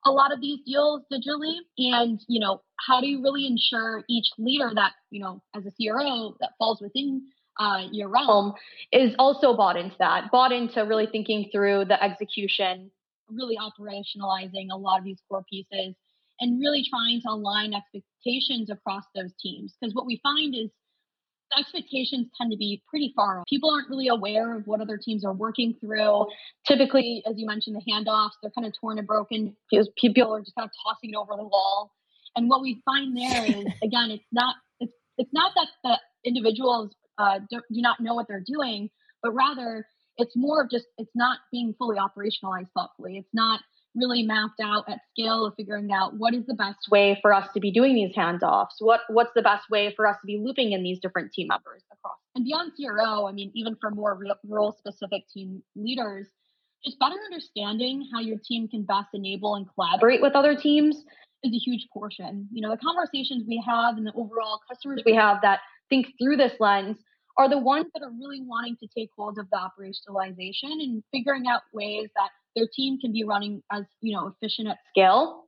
a 0.05 0.11
lot 0.11 0.33
of 0.33 0.41
these 0.41 0.59
deals 0.65 1.03
digitally. 1.11 1.57
And 1.77 2.19
you 2.27 2.39
know 2.39 2.61
how 2.87 3.01
do 3.01 3.07
you 3.07 3.21
really 3.21 3.47
ensure 3.47 4.03
each 4.09 4.27
leader 4.37 4.71
that 4.75 4.93
you 5.09 5.21
know 5.21 5.41
as 5.55 5.65
a 5.65 5.71
cro 5.71 6.35
that 6.39 6.51
falls 6.57 6.81
within 6.81 7.23
uh, 7.59 7.87
your 7.91 8.09
realm 8.09 8.53
is 8.91 9.13
also 9.19 9.55
bought 9.55 9.77
into 9.77 9.95
that 9.99 10.31
bought 10.31 10.51
into 10.51 10.81
really 10.81 11.05
thinking 11.05 11.49
through 11.51 11.85
the 11.85 12.01
execution 12.01 12.89
really 13.29 13.57
operationalizing 13.57 14.67
a 14.71 14.77
lot 14.77 14.99
of 14.99 15.05
these 15.05 15.21
core 15.29 15.43
pieces 15.49 15.95
and 16.39 16.59
really 16.59 16.83
trying 16.89 17.21
to 17.21 17.29
align 17.29 17.73
expectations 17.73 18.69
across 18.69 19.03
those 19.15 19.31
teams. 19.41 19.75
Because 19.79 19.93
what 19.93 20.05
we 20.05 20.19
find 20.23 20.55
is 20.55 20.69
expectations 21.57 22.27
tend 22.37 22.51
to 22.51 22.57
be 22.57 22.81
pretty 22.87 23.13
far 23.15 23.39
off. 23.39 23.45
People 23.47 23.71
aren't 23.71 23.89
really 23.89 24.07
aware 24.07 24.55
of 24.55 24.67
what 24.67 24.81
other 24.81 24.97
teams 24.97 25.25
are 25.25 25.33
working 25.33 25.75
through. 25.79 26.25
Typically, 26.67 27.23
as 27.29 27.35
you 27.37 27.45
mentioned, 27.45 27.75
the 27.75 27.91
handoffs, 27.91 28.31
they're 28.41 28.51
kind 28.51 28.67
of 28.67 28.73
torn 28.79 28.97
and 28.97 29.07
broken 29.07 29.55
because 29.69 29.89
people 29.97 30.33
are 30.33 30.39
just 30.39 30.55
kind 30.55 30.65
of 30.65 30.71
tossing 30.85 31.11
it 31.11 31.15
over 31.15 31.33
the 31.35 31.43
wall. 31.43 31.91
And 32.35 32.49
what 32.49 32.61
we 32.61 32.81
find 32.85 33.15
there 33.15 33.45
is, 33.45 33.65
again, 33.83 34.11
it's 34.11 34.27
not 34.31 34.55
it's 34.79 34.93
it's 35.17 35.31
not 35.33 35.53
that 35.55 35.67
the 35.83 35.99
individuals 36.29 36.91
uh, 37.17 37.39
do, 37.49 37.61
do 37.73 37.81
not 37.81 37.99
know 37.99 38.13
what 38.13 38.27
they're 38.27 38.43
doing, 38.45 38.89
but 39.21 39.31
rather 39.33 39.85
it's 40.17 40.35
more 40.35 40.61
of 40.61 40.69
just 40.69 40.85
it's 40.97 41.11
not 41.15 41.39
being 41.51 41.73
fully 41.77 41.97
operationalized 41.97 42.69
thoughtfully. 42.75 43.17
It's 43.17 43.33
not 43.33 43.61
really 43.95 44.23
mapped 44.23 44.60
out 44.62 44.86
at 44.88 44.99
scale 45.12 45.45
of 45.45 45.54
figuring 45.56 45.91
out 45.91 46.13
what 46.15 46.34
is 46.34 46.45
the 46.45 46.54
best 46.54 46.89
way 46.89 47.17
for 47.21 47.34
us 47.34 47.47
to 47.54 47.60
be 47.60 47.71
doing 47.71 47.95
these 47.95 48.15
handoffs? 48.15 48.80
What 48.80 49.01
what's 49.10 49.32
the 49.36 49.41
best 49.41 49.69
way 49.69 49.93
for 49.95 50.08
us 50.08 50.15
to 50.21 50.27
be 50.27 50.41
looping 50.43 50.71
in 50.71 50.84
these 50.84 50.99
different 50.99 51.34
team 51.34 51.47
members 51.47 51.84
across? 51.91 52.17
And 52.36 52.45
beyond 52.45 52.71
cro 52.77 53.27
i 53.27 53.32
mean 53.32 53.51
even 53.54 53.75
for 53.80 53.91
more 53.91 54.17
role 54.47 54.71
specific 54.71 55.23
team 55.34 55.62
leaders 55.75 56.27
just 56.84 56.99
better 56.99 57.15
understanding 57.25 58.08
how 58.12 58.19
your 58.19 58.38
team 58.43 58.67
can 58.67 58.84
best 58.84 59.10
enable 59.13 59.56
and 59.56 59.67
collaborate 59.75 60.21
with 60.21 60.36
other 60.36 60.56
teams 60.56 60.95
is 61.43 61.54
a 61.54 61.58
huge 61.58 61.88
portion. 61.93 62.47
You 62.51 62.62
know 62.62 62.71
the 62.71 62.77
conversations 62.77 63.45
we 63.47 63.63
have 63.65 63.97
and 63.97 64.06
the 64.06 64.13
overall 64.13 64.60
customers 64.69 65.01
we 65.06 65.15
have 65.15 65.41
that 65.41 65.60
think 65.89 66.08
through 66.21 66.38
this 66.38 66.54
lens 66.60 66.97
are 67.38 67.49
the 67.49 67.58
ones 67.58 67.86
that 67.93 68.04
are 68.04 68.12
really 68.12 68.41
wanting 68.41 68.75
to 68.77 68.88
take 68.95 69.10
hold 69.17 69.38
of 69.38 69.47
the 69.51 69.58
operationalization 69.58 70.84
and 70.84 71.04
figuring 71.12 71.45
out 71.47 71.62
ways 71.73 72.10
that 72.15 72.30
their 72.55 72.67
team 72.73 72.99
can 72.99 73.11
be 73.11 73.23
running 73.23 73.61
as 73.71 73.83
you 74.01 74.15
know 74.15 74.27
efficient 74.27 74.67
at 74.67 74.77
scale. 74.89 75.45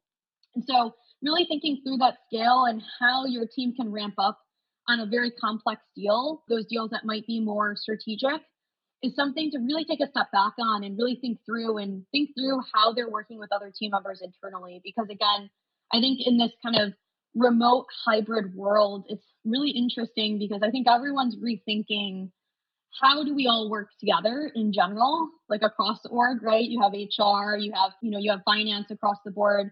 And 0.56 0.64
so 0.68 0.94
really 1.24 1.46
thinking 1.46 1.82
through 1.84 1.98
that 1.98 2.18
scale 2.28 2.66
and 2.66 2.82
how 3.00 3.26
your 3.26 3.46
team 3.48 3.74
can 3.76 3.92
ramp 3.92 4.16
up 4.18 4.40
on 4.88 5.00
a 5.00 5.06
very 5.06 5.32
complex 5.32 5.82
deal 5.96 6.44
those 6.50 6.66
deals 6.66 6.90
that 6.92 7.06
might 7.06 7.26
be 7.26 7.40
more 7.40 7.76
strategic 7.76 8.42
is 9.02 9.16
something 9.16 9.52
to 9.52 9.60
really 9.60 9.86
take 9.86 10.00
a 10.02 10.10
step 10.10 10.28
back 10.32 10.54
on 10.60 10.84
and 10.84 10.98
really 10.98 11.18
think 11.20 11.40
through 11.46 11.78
and 11.78 12.06
think 12.12 12.30
through 12.38 12.60
how 12.74 12.94
they're 12.94 13.10
working 13.10 13.38
with 13.38 13.50
other 13.52 13.72
team 13.78 13.92
members 13.92 14.22
internally. 14.22 14.82
Because 14.84 15.08
again 15.10 15.50
i 15.94 16.00
think 16.00 16.20
in 16.26 16.38
this 16.38 16.52
kind 16.64 16.76
of 16.76 16.94
remote 17.36 17.86
hybrid 18.06 18.54
world 18.56 19.06
it's 19.08 19.26
really 19.46 19.72
interesting 19.72 20.38
because 20.38 20.62
i 20.64 20.70
think 20.70 20.88
everyone's 20.88 21.36
rethinking 21.38 22.30
how 23.02 23.24
do 23.24 23.34
we 23.34 23.48
all 23.48 23.70
work 23.70 23.90
together 24.00 24.52
in 24.56 24.72
general, 24.72 25.30
like 25.50 25.62
across 25.64 26.02
the 26.04 26.10
org, 26.10 26.44
right? 26.44 26.66
You 26.66 26.82
have 26.82 26.94
HR, 26.94 27.58
you 27.58 27.72
have, 27.74 27.92
you 28.02 28.12
know, 28.12 28.20
you 28.20 28.32
have 28.32 28.42
finance 28.46 28.88
across 28.92 29.18
the 29.26 29.32
board. 29.32 29.72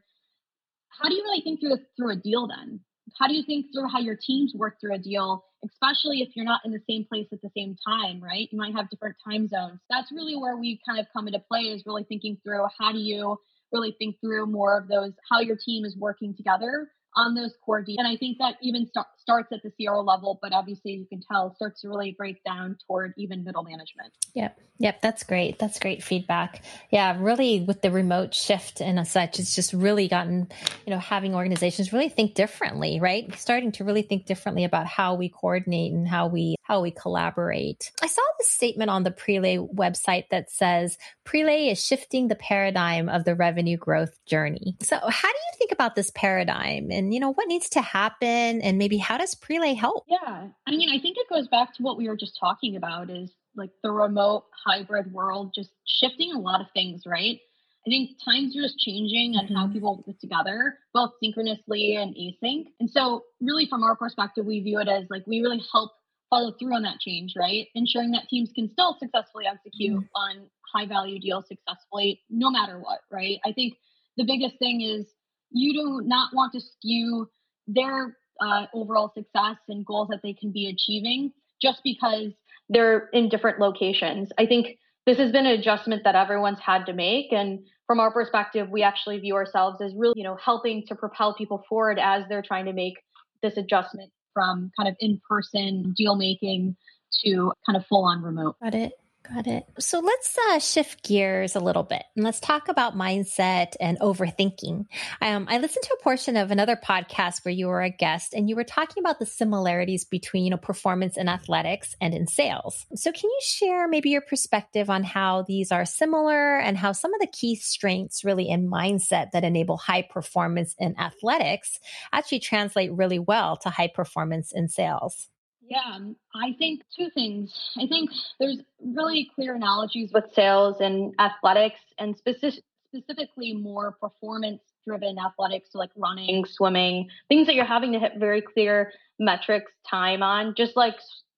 How 0.89 1.07
do 1.07 1.15
you 1.15 1.23
really 1.23 1.41
think 1.41 1.59
through 1.59 1.77
through 1.95 2.11
a 2.11 2.15
deal 2.15 2.47
then? 2.47 2.79
How 3.19 3.27
do 3.27 3.33
you 3.33 3.43
think 3.43 3.67
through 3.73 3.89
how 3.89 3.99
your 3.99 4.15
teams 4.15 4.53
work 4.55 4.79
through 4.79 4.95
a 4.95 4.99
deal, 4.99 5.43
especially 5.65 6.21
if 6.21 6.29
you're 6.35 6.45
not 6.45 6.61
in 6.65 6.71
the 6.71 6.81
same 6.89 7.05
place 7.05 7.27
at 7.31 7.41
the 7.41 7.51
same 7.55 7.75
time, 7.85 8.21
right? 8.23 8.47
You 8.51 8.57
might 8.57 8.75
have 8.75 8.89
different 8.89 9.15
time 9.23 9.47
zones. 9.47 9.79
That's 9.89 10.11
really 10.11 10.35
where 10.35 10.57
we 10.57 10.79
kind 10.87 10.99
of 10.99 11.07
come 11.13 11.27
into 11.27 11.39
play 11.39 11.61
is 11.61 11.83
really 11.85 12.05
thinking 12.05 12.37
through 12.43 12.65
how 12.79 12.91
do 12.91 12.99
you 12.99 13.37
really 13.71 13.95
think 13.99 14.15
through 14.19 14.45
more 14.47 14.77
of 14.77 14.87
those 14.87 15.13
how 15.29 15.39
your 15.39 15.55
team 15.55 15.85
is 15.85 15.95
working 15.97 16.35
together 16.35 16.89
on 17.15 17.35
those 17.35 17.53
core 17.65 17.81
deals. 17.81 17.97
And 17.99 18.07
I 18.07 18.15
think 18.15 18.37
that 18.39 18.55
even 18.61 18.87
start, 18.87 19.07
starts 19.17 19.51
at 19.51 19.61
the 19.63 19.71
CRO 19.71 20.01
level, 20.01 20.39
but 20.41 20.53
obviously 20.53 20.91
you 20.91 21.05
can 21.05 21.21
tell 21.21 21.53
starts 21.55 21.81
to 21.81 21.89
really 21.89 22.15
break 22.17 22.43
down 22.43 22.77
toward 22.87 23.13
even 23.17 23.43
middle 23.43 23.63
management. 23.63 24.13
Yep. 24.33 24.57
Yep. 24.79 25.01
That's 25.01 25.23
great. 25.23 25.59
That's 25.59 25.79
great 25.79 26.03
feedback. 26.03 26.63
Yeah. 26.89 27.17
Really 27.19 27.61
with 27.61 27.81
the 27.81 27.91
remote 27.91 28.33
shift 28.33 28.81
and 28.81 29.05
such, 29.07 29.39
it's 29.39 29.55
just 29.55 29.73
really 29.73 30.07
gotten, 30.07 30.47
you 30.85 30.91
know, 30.91 30.99
having 30.99 31.35
organizations 31.35 31.93
really 31.93 32.09
think 32.09 32.33
differently, 32.33 32.99
right? 32.99 33.33
Starting 33.37 33.71
to 33.73 33.83
really 33.83 34.01
think 34.01 34.25
differently 34.25 34.63
about 34.63 34.87
how 34.87 35.15
we 35.15 35.29
coordinate 35.29 35.91
and 35.91 36.07
how 36.07 36.27
we 36.27 36.55
how 36.71 36.79
we 36.79 36.91
collaborate. 36.91 37.91
I 38.01 38.07
saw 38.07 38.21
this 38.39 38.49
statement 38.49 38.89
on 38.89 39.03
the 39.03 39.11
Prelay 39.11 39.57
website 39.75 40.29
that 40.29 40.49
says 40.49 40.97
Prelay 41.25 41.69
is 41.69 41.85
shifting 41.85 42.29
the 42.29 42.35
paradigm 42.35 43.09
of 43.09 43.25
the 43.25 43.35
revenue 43.35 43.75
growth 43.75 44.17
journey. 44.25 44.77
So, 44.79 44.95
how 44.95 45.27
do 45.27 45.37
you 45.37 45.57
think 45.57 45.73
about 45.73 45.95
this 45.95 46.11
paradigm 46.15 46.89
and, 46.89 47.13
you 47.13 47.19
know, 47.19 47.33
what 47.33 47.49
needs 47.49 47.67
to 47.71 47.81
happen 47.81 48.61
and 48.61 48.77
maybe 48.77 48.97
how 48.97 49.17
does 49.17 49.35
Prelay 49.35 49.75
help? 49.75 50.05
Yeah. 50.07 50.47
I 50.65 50.71
mean, 50.71 50.89
I 50.89 51.01
think 51.01 51.17
it 51.17 51.27
goes 51.29 51.49
back 51.49 51.75
to 51.75 51.83
what 51.83 51.97
we 51.97 52.07
were 52.07 52.15
just 52.15 52.37
talking 52.39 52.77
about 52.77 53.09
is 53.09 53.29
like 53.53 53.71
the 53.83 53.91
remote 53.91 54.45
hybrid 54.65 55.11
world 55.11 55.51
just 55.53 55.71
shifting 55.85 56.31
a 56.31 56.39
lot 56.39 56.61
of 56.61 56.67
things, 56.73 57.03
right? 57.05 57.37
I 57.85 57.89
think 57.89 58.11
times 58.23 58.55
are 58.55 58.61
just 58.61 58.79
changing 58.79 59.35
and 59.35 59.49
mm-hmm. 59.49 59.57
how 59.57 59.67
people 59.67 60.03
get 60.05 60.21
together, 60.21 60.77
both 60.93 61.11
synchronously 61.21 61.97
and 61.97 62.15
async. 62.15 62.67
And 62.79 62.89
so, 62.89 63.23
really, 63.41 63.67
from 63.67 63.83
our 63.83 63.97
perspective, 63.97 64.45
we 64.45 64.61
view 64.61 64.79
it 64.79 64.87
as 64.87 65.05
like 65.09 65.25
we 65.27 65.41
really 65.41 65.61
help 65.71 65.91
follow 66.31 66.53
through 66.57 66.73
on 66.73 66.81
that 66.81 66.99
change, 66.99 67.33
right? 67.37 67.67
Ensuring 67.75 68.11
that 68.11 68.27
teams 68.29 68.49
can 68.55 68.71
still 68.71 68.97
successfully 68.99 69.45
execute 69.45 69.97
mm-hmm. 69.97 70.15
on 70.15 70.47
high 70.73 70.87
value 70.87 71.19
deals 71.19 71.45
successfully, 71.47 72.21
no 72.31 72.49
matter 72.49 72.79
what, 72.79 72.99
right? 73.11 73.37
I 73.45 73.51
think 73.51 73.75
the 74.17 74.23
biggest 74.23 74.57
thing 74.57 74.81
is 74.81 75.05
you 75.51 75.73
do 75.73 76.07
not 76.07 76.29
want 76.33 76.53
to 76.53 76.61
skew 76.61 77.29
their 77.67 78.17
uh, 78.41 78.65
overall 78.73 79.11
success 79.13 79.57
and 79.67 79.85
goals 79.85 80.07
that 80.09 80.21
they 80.23 80.33
can 80.33 80.51
be 80.51 80.67
achieving 80.67 81.31
just 81.61 81.81
because 81.83 82.31
they're 82.69 83.09
in 83.13 83.29
different 83.29 83.59
locations. 83.59 84.29
I 84.39 84.45
think 84.45 84.77
this 85.05 85.17
has 85.17 85.31
been 85.31 85.45
an 85.45 85.59
adjustment 85.59 86.03
that 86.05 86.15
everyone's 86.15 86.59
had 86.59 86.85
to 86.85 86.93
make 86.93 87.31
and 87.31 87.59
from 87.87 87.99
our 87.99 88.11
perspective 88.11 88.69
we 88.69 88.83
actually 88.83 89.19
view 89.19 89.35
ourselves 89.35 89.81
as 89.81 89.93
really 89.95 90.13
you 90.15 90.23
know 90.23 90.37
helping 90.43 90.85
to 90.87 90.95
propel 90.95 91.33
people 91.35 91.63
forward 91.67 91.99
as 91.99 92.23
they're 92.29 92.43
trying 92.43 92.65
to 92.65 92.73
make 92.73 92.93
this 93.41 93.57
adjustment 93.57 94.11
from 94.33 94.71
kind 94.77 94.89
of 94.89 94.95
in-person 94.99 95.93
deal 95.97 96.15
making 96.15 96.75
to 97.23 97.51
kind 97.65 97.75
of 97.77 97.85
full 97.85 98.05
on 98.05 98.21
remote. 98.21 98.55
Got 98.61 98.75
it 98.75 98.93
Got 99.33 99.47
it. 99.47 99.65
So 99.79 99.99
let's 99.99 100.37
uh, 100.49 100.59
shift 100.59 101.03
gears 101.03 101.55
a 101.55 101.61
little 101.61 101.83
bit 101.83 102.03
and 102.15 102.25
let's 102.25 102.41
talk 102.41 102.67
about 102.67 102.97
mindset 102.97 103.75
and 103.79 103.97
overthinking. 103.99 104.87
Um, 105.21 105.47
I 105.49 105.59
listened 105.59 105.83
to 105.83 105.97
a 105.97 106.03
portion 106.03 106.35
of 106.35 106.51
another 106.51 106.75
podcast 106.75 107.45
where 107.45 107.53
you 107.53 107.67
were 107.67 107.81
a 107.81 107.89
guest 107.89 108.33
and 108.33 108.49
you 108.49 108.57
were 108.57 108.65
talking 108.65 109.01
about 109.01 109.19
the 109.19 109.25
similarities 109.25 110.03
between 110.03 110.43
you 110.43 110.49
know, 110.49 110.57
performance 110.57 111.15
in 111.15 111.29
athletics 111.29 111.95
and 112.01 112.13
in 112.13 112.27
sales. 112.27 112.85
So 112.95 113.11
can 113.13 113.29
you 113.29 113.39
share 113.41 113.87
maybe 113.87 114.09
your 114.09 114.21
perspective 114.21 114.89
on 114.89 115.03
how 115.03 115.43
these 115.43 115.71
are 115.71 115.85
similar 115.85 116.57
and 116.57 116.77
how 116.77 116.91
some 116.91 117.13
of 117.13 117.21
the 117.21 117.27
key 117.27 117.55
strengths 117.55 118.25
really 118.25 118.49
in 118.49 118.69
mindset 118.69 119.31
that 119.31 119.45
enable 119.45 119.77
high 119.77 120.01
performance 120.01 120.75
in 120.77 120.99
athletics 120.99 121.79
actually 122.11 122.39
translate 122.39 122.91
really 122.91 123.19
well 123.19 123.55
to 123.57 123.69
high 123.69 123.87
performance 123.87 124.51
in 124.51 124.67
sales? 124.67 125.29
Yeah, 125.71 125.95
um, 125.95 126.17
I 126.35 126.53
think 126.59 126.81
two 126.93 127.09
things. 127.13 127.71
I 127.77 127.87
think 127.87 128.09
there's 128.41 128.57
really 128.83 129.31
clear 129.33 129.55
analogies 129.55 130.11
with 130.13 130.25
sales 130.35 130.81
and 130.81 131.15
athletics, 131.17 131.79
and 131.97 132.17
specific, 132.17 132.61
specifically 132.93 133.53
more 133.53 133.93
performance 133.93 134.59
driven 134.85 135.15
athletics, 135.17 135.69
so 135.71 135.79
like 135.79 135.91
running, 135.95 136.43
swimming, 136.43 137.07
things 137.29 137.47
that 137.47 137.55
you're 137.55 137.63
having 137.63 137.93
to 137.93 137.99
hit 137.99 138.17
very 138.17 138.41
clear 138.41 138.91
metrics 139.17 139.71
time 139.89 140.21
on, 140.21 140.55
just 140.57 140.75
like 140.75 140.95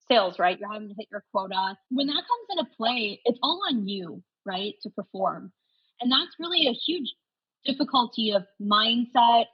sales, 0.07 0.39
right? 0.39 0.59
You're 0.59 0.73
having 0.73 0.89
to 0.89 0.95
hit 0.97 1.09
your 1.11 1.23
quota. 1.31 1.77
When 1.91 2.07
that 2.07 2.13
comes 2.13 2.47
into 2.57 2.75
play, 2.75 3.21
it's 3.25 3.37
all 3.43 3.61
on 3.69 3.87
you, 3.87 4.23
right, 4.47 4.73
to 4.81 4.89
perform. 4.89 5.51
And 6.01 6.11
that's 6.11 6.31
really 6.39 6.65
a 6.65 6.71
huge 6.71 7.13
difficulty 7.65 8.31
of 8.31 8.45
mindset, 8.59 9.45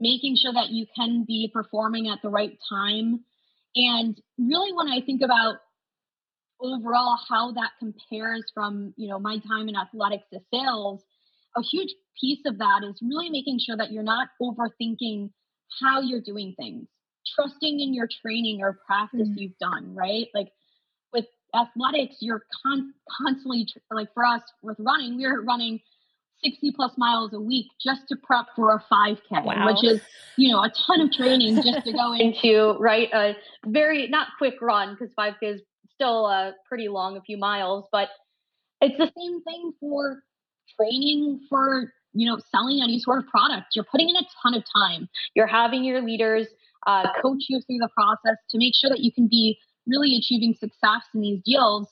making 0.00 0.36
sure 0.36 0.52
that 0.52 0.70
you 0.70 0.84
can 0.96 1.22
be 1.24 1.48
performing 1.54 2.08
at 2.08 2.18
the 2.22 2.28
right 2.28 2.58
time 2.68 3.20
and 3.76 4.20
really, 4.38 4.72
when 4.72 4.88
I 4.88 5.04
think 5.04 5.22
about 5.22 5.56
overall 6.60 7.18
how 7.28 7.52
that 7.52 7.70
compares 7.78 8.42
from 8.54 8.94
you 8.96 9.08
know 9.08 9.18
my 9.18 9.38
time 9.46 9.68
in 9.68 9.76
athletics 9.76 10.24
to 10.32 10.40
sales, 10.52 11.02
a 11.56 11.62
huge 11.62 11.94
piece 12.18 12.40
of 12.46 12.58
that 12.58 12.80
is 12.88 12.98
really 13.02 13.28
making 13.28 13.58
sure 13.58 13.76
that 13.76 13.92
you're 13.92 14.02
not 14.02 14.28
overthinking 14.40 15.30
how 15.80 16.00
you're 16.00 16.22
doing 16.22 16.54
things, 16.58 16.86
trusting 17.34 17.80
in 17.80 17.92
your 17.92 18.08
training 18.22 18.60
or 18.62 18.78
practice 18.86 19.28
mm-hmm. 19.28 19.38
you've 19.38 19.58
done, 19.58 19.94
right? 19.94 20.28
Like 20.34 20.48
with 21.12 21.26
athletics, 21.54 22.16
you're 22.20 22.44
con- 22.62 22.94
constantly 23.10 23.66
like 23.90 24.08
for 24.14 24.24
us 24.24 24.42
with 24.62 24.76
running, 24.78 25.16
we 25.16 25.24
we're 25.24 25.42
running 25.42 25.80
60 26.44 26.72
plus 26.76 26.92
miles 26.96 27.32
a 27.32 27.40
week 27.40 27.66
just 27.82 28.02
to 28.08 28.16
prep 28.16 28.46
for 28.54 28.74
a 28.74 28.84
5K, 28.92 29.44
wow. 29.44 29.66
which 29.66 29.84
is, 29.84 30.00
you 30.36 30.50
know, 30.50 30.62
a 30.62 30.70
ton 30.86 31.00
of 31.00 31.12
training 31.12 31.56
just 31.56 31.84
to 31.84 31.92
go 31.92 32.12
into, 32.18 32.76
right? 32.78 33.08
A 33.12 33.36
very, 33.66 34.08
not 34.08 34.28
quick 34.38 34.54
run 34.60 34.94
because 34.94 35.14
5K 35.18 35.54
is 35.54 35.60
still 35.94 36.26
a 36.26 36.54
pretty 36.68 36.88
long, 36.88 37.16
a 37.16 37.22
few 37.22 37.38
miles, 37.38 37.86
but 37.90 38.08
it's 38.80 38.96
the 38.98 39.10
same 39.16 39.42
thing 39.42 39.72
for 39.80 40.22
training 40.78 41.40
for, 41.48 41.92
you 42.12 42.30
know, 42.30 42.38
selling 42.50 42.80
any 42.82 42.98
sort 42.98 43.18
of 43.18 43.26
product. 43.28 43.74
You're 43.74 43.86
putting 43.90 44.10
in 44.10 44.16
a 44.16 44.26
ton 44.42 44.54
of 44.54 44.64
time. 44.74 45.08
You're 45.34 45.46
having 45.46 45.84
your 45.84 46.02
leaders 46.02 46.46
uh, 46.86 47.06
coach 47.20 47.44
you 47.48 47.60
through 47.66 47.78
the 47.78 47.88
process 47.94 48.36
to 48.50 48.58
make 48.58 48.74
sure 48.74 48.90
that 48.90 49.00
you 49.00 49.12
can 49.12 49.26
be 49.28 49.58
really 49.86 50.16
achieving 50.16 50.54
success 50.54 51.02
in 51.14 51.20
these 51.20 51.40
deals 51.44 51.88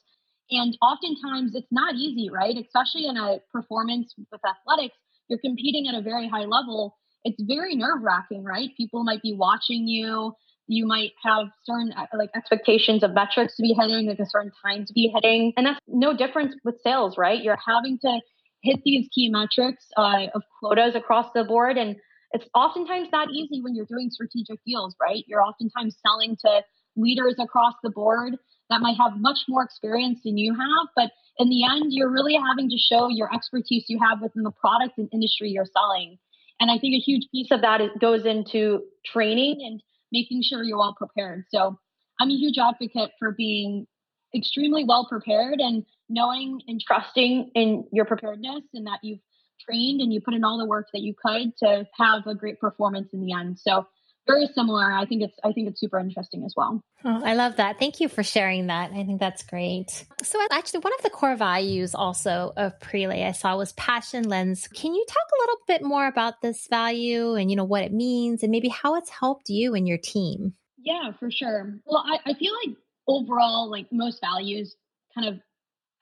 and 0.51 0.77
oftentimes 0.83 1.55
it's 1.55 1.71
not 1.71 1.95
easy, 1.95 2.29
right? 2.31 2.57
Especially 2.57 3.07
in 3.07 3.17
a 3.17 3.39
performance 3.53 4.15
with 4.17 4.41
athletics, 4.45 4.97
you're 5.29 5.39
competing 5.39 5.89
at 5.89 5.95
a 5.95 6.03
very 6.03 6.29
high 6.29 6.45
level. 6.45 6.97
It's 7.25 7.43
very 7.43 7.75
nerve 7.75 8.03
wracking, 8.03 8.45
right? 8.45 8.71
People 8.77 9.05
might 9.05 9.23
be 9.23 9.33
watching 9.33 9.89
you. 9.89 10.33
You 10.67 10.87
might 10.87 11.13
have 11.25 11.47
certain 11.65 11.93
uh, 11.97 12.07
like 12.17 12.31
expectations 12.35 13.03
of 13.03 13.13
metrics 13.13 13.57
to 13.57 13.63
be 13.63 13.75
hitting, 13.79 14.07
like 14.07 14.19
a 14.19 14.27
certain 14.27 14.53
time 14.65 14.85
to 14.87 14.93
be 14.93 15.13
hitting. 15.15 15.53
And 15.57 15.67
that's 15.67 15.81
no 15.89 16.17
different 16.17 16.55
with 16.65 16.77
sales, 16.83 17.17
right? 17.17 17.43
You're 17.43 17.59
having 17.67 17.99
to 18.03 18.21
hit 18.63 18.81
these 18.85 19.09
key 19.15 19.31
metrics 19.31 19.87
uh, 19.97 20.27
of 20.35 20.43
quotas 20.59 20.95
across 20.95 21.27
the 21.35 21.45
board. 21.45 21.77
And 21.77 21.97
it's 22.33 22.47
oftentimes 22.55 23.09
not 23.13 23.31
easy 23.31 23.61
when 23.63 23.75
you're 23.75 23.87
doing 23.87 24.11
strategic 24.11 24.59
deals, 24.67 24.95
right? 25.01 25.23
You're 25.27 25.43
oftentimes 25.43 25.97
selling 26.07 26.37
to 26.45 26.63
leaders 26.97 27.37
across 27.39 27.75
the 27.83 27.91
board 27.91 28.37
that 28.71 28.81
might 28.81 28.97
have 28.97 29.13
much 29.17 29.41
more 29.49 29.63
experience 29.63 30.21
than 30.25 30.39
you 30.39 30.55
have. 30.55 30.89
But 30.97 31.11
in 31.39 31.49
the 31.49 31.65
end, 31.65 31.87
you're 31.93 32.11
really 32.11 32.35
having 32.35 32.69
to 32.71 32.79
show 32.79 33.09
your 33.09 33.33
expertise 33.35 33.85
you 33.89 33.99
have 34.09 34.23
within 34.23 34.43
the 34.43 34.53
product 34.53 34.99
and 34.99 35.09
industry 35.13 35.51
you're 35.51 35.67
selling. 35.67 36.19
And 36.61 36.71
I 36.71 36.79
think 36.79 36.95
a 36.95 36.99
huge 36.99 37.29
piece 37.33 37.49
of 37.51 37.61
that 37.63 37.81
is, 37.81 37.91
goes 38.01 38.25
into 38.25 38.83
training 39.05 39.59
and 39.61 39.83
making 40.13 40.43
sure 40.43 40.63
you're 40.63 40.79
well 40.79 40.95
prepared. 40.97 41.45
So 41.51 41.79
I'm 42.21 42.31
a 42.31 42.35
huge 42.35 42.57
advocate 42.59 43.11
for 43.19 43.33
being 43.33 43.87
extremely 44.35 44.85
well 44.85 45.07
prepared 45.09 45.61
and 45.61 45.85
knowing 46.09 46.61
and 46.69 46.81
trusting 46.81 47.51
in 47.55 47.85
your 47.93 48.05
preparedness 48.05 48.63
and 48.73 48.87
that 48.87 49.01
you've 49.03 49.21
trained 49.69 50.01
and 50.01 50.13
you 50.13 50.21
put 50.21 50.35
in 50.35 50.45
all 50.45 50.59
the 50.59 50.67
work 50.67 50.87
that 50.93 51.03
you 51.03 51.15
could 51.25 51.57
to 51.59 51.87
have 51.99 52.27
a 52.27 52.35
great 52.35 52.61
performance 52.61 53.09
in 53.13 53.21
the 53.21 53.33
end. 53.33 53.59
So 53.59 53.87
very 54.27 54.49
similar. 54.55 54.93
I 54.93 55.05
think 55.07 55.23
it's 55.23 55.39
I 55.45 55.53
think 55.53 55.69
it's 55.69 55.81
super 55.81 55.99
interesting 55.99 56.45
as 56.45 56.55
well. 56.57 56.83
Oh, 57.05 57.21
I 57.23 57.35
love 57.35 57.57
that. 57.57 57.79
Thank 57.79 58.01
you 58.01 58.09
for 58.09 58.23
sharing 58.23 58.69
that. 58.69 58.91
I 58.93 59.05
think 59.05 59.21
that's 59.21 59.43
great. 59.43 60.07
So 60.23 60.41
actually 60.51 60.81
one 60.81 60.95
of 60.99 61.03
the 61.03 61.11
core 61.11 61.37
values 61.37 61.95
also 61.95 62.53
of 62.57 62.79
Prelay 62.81 63.27
I 63.27 63.33
saw 63.33 63.57
was 63.57 63.73
passion 63.73 64.29
lens. 64.29 64.69
Can 64.69 64.95
you 64.95 65.05
talk 65.07 65.17
a 65.17 65.41
little 65.43 65.59
bit 65.67 65.83
more 65.83 66.07
about 66.07 66.41
this 66.41 66.67
value 66.69 67.35
and 67.35 67.51
you 67.51 67.57
know 67.57 67.65
what 67.65 67.83
it 67.83 67.93
means 67.93 68.43
and 68.43 68.51
maybe 68.51 68.69
how 68.69 68.95
it's 68.97 69.11
helped 69.11 69.49
you 69.49 69.75
and 69.75 69.87
your 69.87 69.99
team? 69.99 70.55
Yeah, 70.79 71.13
for 71.19 71.31
sure. 71.31 71.75
Well, 71.87 72.05
I, 72.07 72.31
I 72.31 72.35
feel 72.35 72.53
like 72.67 72.77
overall, 73.07 73.71
like 73.71 73.87
most 73.93 74.21
values 74.21 74.75
kind 75.15 75.29
of 75.29 75.41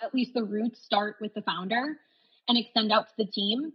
at 0.01 0.15
least 0.15 0.35
the 0.35 0.45
roots 0.45 0.83
start 0.83 1.17
with 1.21 1.35
the 1.35 1.43
founder 1.43 1.97
and 2.49 2.59
extend 2.59 2.93
out 2.93 3.07
to 3.09 3.15
the 3.19 3.27
team. 3.27 3.73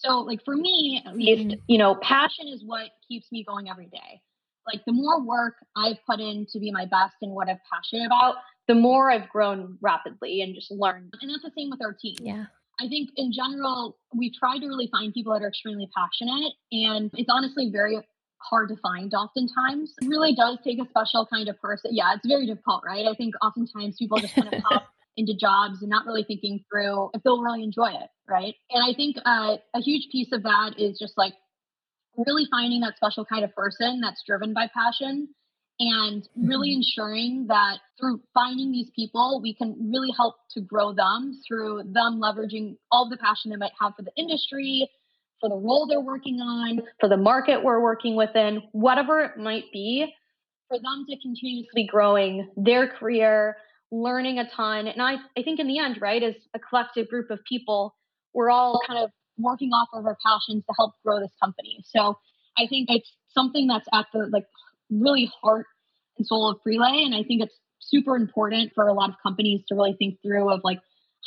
So, 0.00 0.20
like 0.20 0.44
for 0.44 0.56
me, 0.56 1.02
at 1.06 1.16
least, 1.16 1.42
mm-hmm. 1.42 1.60
you 1.68 1.78
know, 1.78 1.94
passion 1.96 2.48
is 2.48 2.62
what 2.64 2.90
keeps 3.06 3.30
me 3.30 3.44
going 3.44 3.68
every 3.68 3.86
day. 3.86 4.20
Like 4.66 4.84
the 4.86 4.92
more 4.92 5.22
work 5.22 5.54
I've 5.76 5.98
put 6.06 6.20
in 6.20 6.46
to 6.52 6.58
be 6.58 6.70
my 6.70 6.86
best 6.86 7.14
and 7.22 7.32
what 7.32 7.48
I'm 7.48 7.58
passionate 7.72 8.06
about, 8.06 8.36
the 8.68 8.74
more 8.74 9.10
I've 9.10 9.28
grown 9.28 9.78
rapidly 9.80 10.42
and 10.42 10.54
just 10.54 10.70
learned. 10.70 11.14
And 11.20 11.30
that's 11.30 11.42
the 11.42 11.50
same 11.56 11.70
with 11.70 11.82
our 11.82 11.92
team. 11.92 12.16
Yeah. 12.20 12.44
I 12.80 12.88
think 12.88 13.10
in 13.16 13.32
general, 13.32 13.98
we 14.14 14.32
try 14.32 14.58
to 14.58 14.66
really 14.66 14.88
find 14.90 15.12
people 15.12 15.32
that 15.34 15.42
are 15.42 15.48
extremely 15.48 15.88
passionate. 15.94 16.52
And 16.72 17.10
it's 17.14 17.28
honestly 17.30 17.70
very 17.70 17.98
hard 18.38 18.70
to 18.70 18.76
find 18.76 19.12
oftentimes. 19.12 19.92
It 20.00 20.08
really 20.08 20.34
does 20.34 20.58
take 20.64 20.80
a 20.80 20.88
special 20.88 21.26
kind 21.26 21.48
of 21.48 21.60
person. 21.60 21.90
Yeah, 21.94 22.14
it's 22.14 22.26
very 22.26 22.46
difficult, 22.46 22.82
right? 22.86 23.06
I 23.06 23.14
think 23.14 23.34
oftentimes 23.42 23.96
people 23.98 24.18
just 24.18 24.34
kind 24.34 24.52
of 24.52 24.62
pop 24.62 24.86
into 25.20 25.36
jobs 25.36 25.82
and 25.82 25.90
not 25.90 26.06
really 26.06 26.24
thinking 26.24 26.64
through 26.68 27.10
if 27.14 27.22
they'll 27.22 27.42
really 27.42 27.62
enjoy 27.62 27.90
it, 27.90 28.08
right? 28.28 28.54
And 28.70 28.82
I 28.82 28.94
think 28.96 29.16
uh, 29.24 29.56
a 29.74 29.80
huge 29.80 30.08
piece 30.10 30.32
of 30.32 30.42
that 30.42 30.74
is 30.78 30.98
just 30.98 31.16
like 31.16 31.34
really 32.16 32.46
finding 32.50 32.80
that 32.80 32.96
special 32.96 33.24
kind 33.24 33.44
of 33.44 33.54
person 33.54 34.00
that's 34.00 34.22
driven 34.26 34.52
by 34.52 34.68
passion 34.74 35.28
and 35.78 36.28
really 36.36 36.70
mm-hmm. 36.70 36.78
ensuring 36.78 37.46
that 37.48 37.78
through 37.98 38.20
finding 38.34 38.70
these 38.70 38.90
people, 38.94 39.40
we 39.42 39.54
can 39.54 39.76
really 39.90 40.10
help 40.16 40.36
to 40.50 40.60
grow 40.60 40.92
them 40.92 41.40
through 41.46 41.84
them 41.92 42.20
leveraging 42.20 42.76
all 42.92 43.08
the 43.08 43.16
passion 43.16 43.50
they 43.50 43.56
might 43.56 43.72
have 43.80 43.92
for 43.96 44.02
the 44.02 44.12
industry, 44.16 44.88
for 45.40 45.48
the 45.48 45.56
role 45.56 45.86
they're 45.86 46.00
working 46.00 46.40
on, 46.40 46.82
for 47.00 47.08
the 47.08 47.16
market 47.16 47.64
we're 47.64 47.80
working 47.80 48.14
within, 48.14 48.62
whatever 48.72 49.20
it 49.20 49.38
might 49.38 49.64
be. 49.72 50.12
for 50.68 50.78
them 50.78 51.04
to 51.08 51.16
continuously 51.20 51.84
growing 51.90 52.48
their 52.56 52.86
career, 52.86 53.56
learning 53.92 54.38
a 54.38 54.48
ton. 54.48 54.86
And 54.86 55.02
I, 55.02 55.16
I 55.36 55.42
think 55.42 55.60
in 55.60 55.66
the 55.66 55.78
end, 55.78 55.98
right, 56.00 56.22
as 56.22 56.34
a 56.54 56.58
collective 56.58 57.08
group 57.08 57.30
of 57.30 57.40
people, 57.48 57.94
we're 58.34 58.50
all 58.50 58.80
kind 58.86 59.02
of 59.02 59.10
working 59.38 59.70
off 59.70 59.88
of 59.92 60.06
our 60.06 60.16
passions 60.24 60.64
to 60.68 60.74
help 60.78 60.94
grow 61.04 61.20
this 61.20 61.32
company. 61.42 61.82
So 61.84 62.18
I 62.58 62.66
think 62.66 62.88
it's 62.90 63.10
something 63.32 63.66
that's 63.66 63.86
at 63.92 64.06
the 64.12 64.28
like 64.32 64.44
really 64.90 65.30
heart 65.42 65.66
and 66.18 66.26
soul 66.26 66.50
of 66.50 66.58
Prelay. 66.66 67.04
And 67.04 67.14
I 67.14 67.22
think 67.22 67.42
it's 67.42 67.54
super 67.80 68.16
important 68.16 68.72
for 68.74 68.86
a 68.86 68.92
lot 68.92 69.10
of 69.10 69.16
companies 69.22 69.62
to 69.68 69.74
really 69.74 69.96
think 69.98 70.18
through 70.22 70.52
of 70.52 70.60
like 70.62 70.78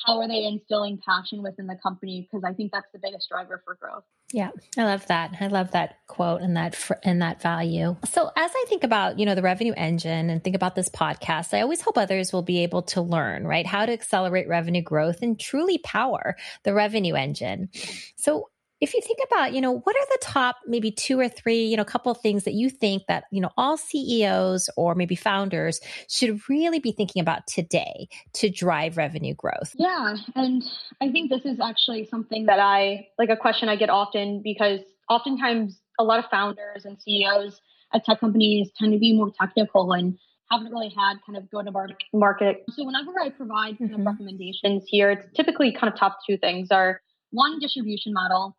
how 0.05 0.19
are 0.19 0.27
they 0.27 0.43
instilling 0.45 0.99
passion 1.05 1.43
within 1.43 1.67
the 1.67 1.77
company? 1.81 2.27
Because 2.29 2.43
i 2.43 2.53
think 2.53 2.71
that's 2.71 2.87
the 2.93 2.99
biggest 2.99 3.29
driver 3.29 3.61
for 3.65 3.75
growth. 3.75 4.03
Yeah 4.31 4.49
i 4.77 4.83
love 4.83 5.05
that. 5.07 5.35
I 5.39 5.47
love 5.47 5.71
that 5.71 5.97
quote 6.07 6.41
and 6.41 6.57
that 6.57 6.75
and 7.03 7.21
that 7.21 7.41
value. 7.41 7.95
So 8.09 8.31
as 8.35 8.51
i 8.55 8.65
think 8.67 8.83
about 8.83 9.19
you 9.19 9.25
know 9.25 9.35
the 9.35 9.41
revenue 9.41 9.73
engine 9.75 10.29
and 10.29 10.43
think 10.43 10.55
about 10.55 10.75
this 10.75 10.89
podcast 10.89 11.53
i 11.53 11.61
always 11.61 11.81
hope 11.81 11.97
others 11.97 12.33
will 12.33 12.41
be 12.41 12.63
able 12.63 12.83
to 12.83 13.01
learn 13.01 13.45
right? 13.45 13.65
How 13.65 13.85
to 13.85 13.91
accelerate 13.91 14.47
revenue 14.47 14.81
growth 14.81 15.21
and 15.21 15.39
truly 15.39 15.77
power 15.79 16.35
the 16.63 16.73
revenue 16.73 17.15
engine. 17.15 17.69
So 18.15 18.49
if 18.83 18.93
you 18.93 18.99
think 18.99 19.19
about, 19.31 19.53
you 19.53 19.61
know, 19.61 19.79
what 19.79 19.95
are 19.95 20.05
the 20.11 20.17
top 20.21 20.57
maybe 20.67 20.91
two 20.91 21.17
or 21.17 21.29
three, 21.29 21.63
you 21.63 21.77
know, 21.77 21.85
couple 21.85 22.11
of 22.11 22.19
things 22.19 22.43
that 22.43 22.53
you 22.53 22.69
think 22.69 23.03
that, 23.07 23.23
you 23.31 23.39
know, 23.39 23.49
all 23.55 23.77
CEOs 23.77 24.69
or 24.75 24.93
maybe 24.93 25.15
founders 25.15 25.79
should 26.09 26.37
really 26.49 26.79
be 26.79 26.91
thinking 26.91 27.21
about 27.21 27.47
today 27.47 28.09
to 28.33 28.49
drive 28.49 28.97
revenue 28.97 29.33
growth? 29.35 29.73
Yeah. 29.75 30.17
And 30.35 30.61
I 31.01 31.09
think 31.11 31.29
this 31.29 31.45
is 31.45 31.61
actually 31.61 32.05
something 32.11 32.47
that 32.47 32.59
I 32.59 33.07
like 33.17 33.29
a 33.29 33.37
question 33.37 33.69
I 33.69 33.77
get 33.77 33.89
often 33.89 34.41
because 34.43 34.81
oftentimes 35.09 35.79
a 35.97 36.03
lot 36.03 36.19
of 36.19 36.25
founders 36.29 36.83
and 36.83 37.01
CEOs 37.01 37.61
at 37.93 38.03
tech 38.03 38.19
companies 38.19 38.69
tend 38.77 38.91
to 38.91 38.99
be 38.99 39.15
more 39.15 39.31
technical 39.39 39.93
and 39.93 40.17
haven't 40.51 40.73
really 40.73 40.89
had 40.89 41.15
kind 41.25 41.37
of 41.37 41.49
go 41.49 41.63
to 41.63 41.71
market. 42.11 42.65
So 42.71 42.83
whenever 42.83 43.11
I 43.17 43.29
provide 43.29 43.77
kind 43.77 43.91
mm-hmm. 43.91 44.07
recommendations 44.07 44.83
here, 44.87 45.09
it's 45.11 45.25
typically 45.33 45.71
kind 45.71 45.91
of 45.91 45.97
top 45.97 46.17
two 46.27 46.37
things 46.37 46.67
are 46.69 46.99
one 47.31 47.59
distribution 47.59 48.11
model 48.11 48.57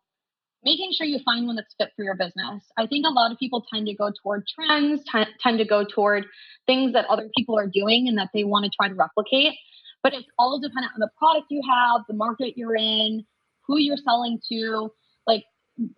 making 0.65 0.91
sure 0.97 1.05
you 1.05 1.19
find 1.23 1.45
one 1.45 1.55
that's 1.55 1.75
fit 1.77 1.91
for 1.95 2.03
your 2.03 2.15
business. 2.15 2.63
I 2.75 2.87
think 2.87 3.05
a 3.05 3.11
lot 3.11 3.31
of 3.31 3.37
people 3.37 3.63
tend 3.71 3.85
to 3.85 3.93
go 3.93 4.11
toward 4.21 4.45
trends, 4.47 5.03
t- 5.09 5.31
tend 5.41 5.59
to 5.59 5.65
go 5.65 5.85
toward 5.85 6.25
things 6.65 6.93
that 6.93 7.05
other 7.05 7.29
people 7.37 7.57
are 7.57 7.69
doing 7.71 8.07
and 8.07 8.17
that 8.17 8.29
they 8.33 8.43
want 8.43 8.65
to 8.65 8.71
try 8.75 8.89
to 8.89 8.95
replicate. 8.95 9.53
But 10.01 10.13
it's 10.13 10.27
all 10.37 10.59
dependent 10.59 10.93
on 10.95 10.99
the 10.99 11.09
product 11.17 11.47
you 11.49 11.61
have, 11.69 12.01
the 12.07 12.15
market 12.15 12.53
you're 12.57 12.75
in, 12.75 13.25
who 13.67 13.77
you're 13.77 13.97
selling 13.97 14.39
to. 14.51 14.89
Like, 15.27 15.43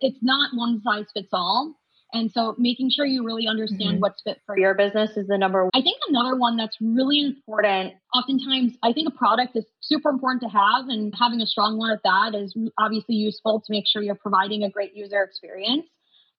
it's 0.00 0.18
not 0.22 0.50
one 0.54 0.82
size 0.82 1.06
fits 1.14 1.28
all. 1.32 1.74
And 2.12 2.32
so 2.32 2.54
making 2.56 2.90
sure 2.90 3.04
you 3.04 3.24
really 3.24 3.46
understand 3.46 3.94
mm-hmm. 3.94 4.00
what's 4.00 4.22
fit 4.22 4.40
for 4.46 4.58
your 4.58 4.74
business 4.74 5.10
is 5.16 5.26
the 5.26 5.36
number 5.36 5.64
one. 5.64 5.70
I 5.74 5.82
think 5.82 5.98
another 6.08 6.36
one 6.36 6.56
that's 6.56 6.76
really 6.80 7.20
important, 7.20 7.94
oftentimes, 8.14 8.78
I 8.82 8.94
think 8.94 9.08
a 9.08 9.16
product 9.16 9.56
is 9.56 9.66
super 9.80 10.08
important 10.08 10.42
to 10.42 10.48
have, 10.48 10.88
and 10.88 11.14
having 11.18 11.42
a 11.42 11.46
strong 11.46 11.76
one 11.76 11.90
at 11.90 12.00
that 12.04 12.34
is 12.34 12.56
obviously 12.78 13.16
useful 13.16 13.60
to 13.60 13.66
make 13.70 13.86
sure 13.86 14.02
you're 14.02 14.14
providing 14.14 14.62
a 14.62 14.70
great 14.70 14.94
user 14.94 15.22
experience. 15.22 15.86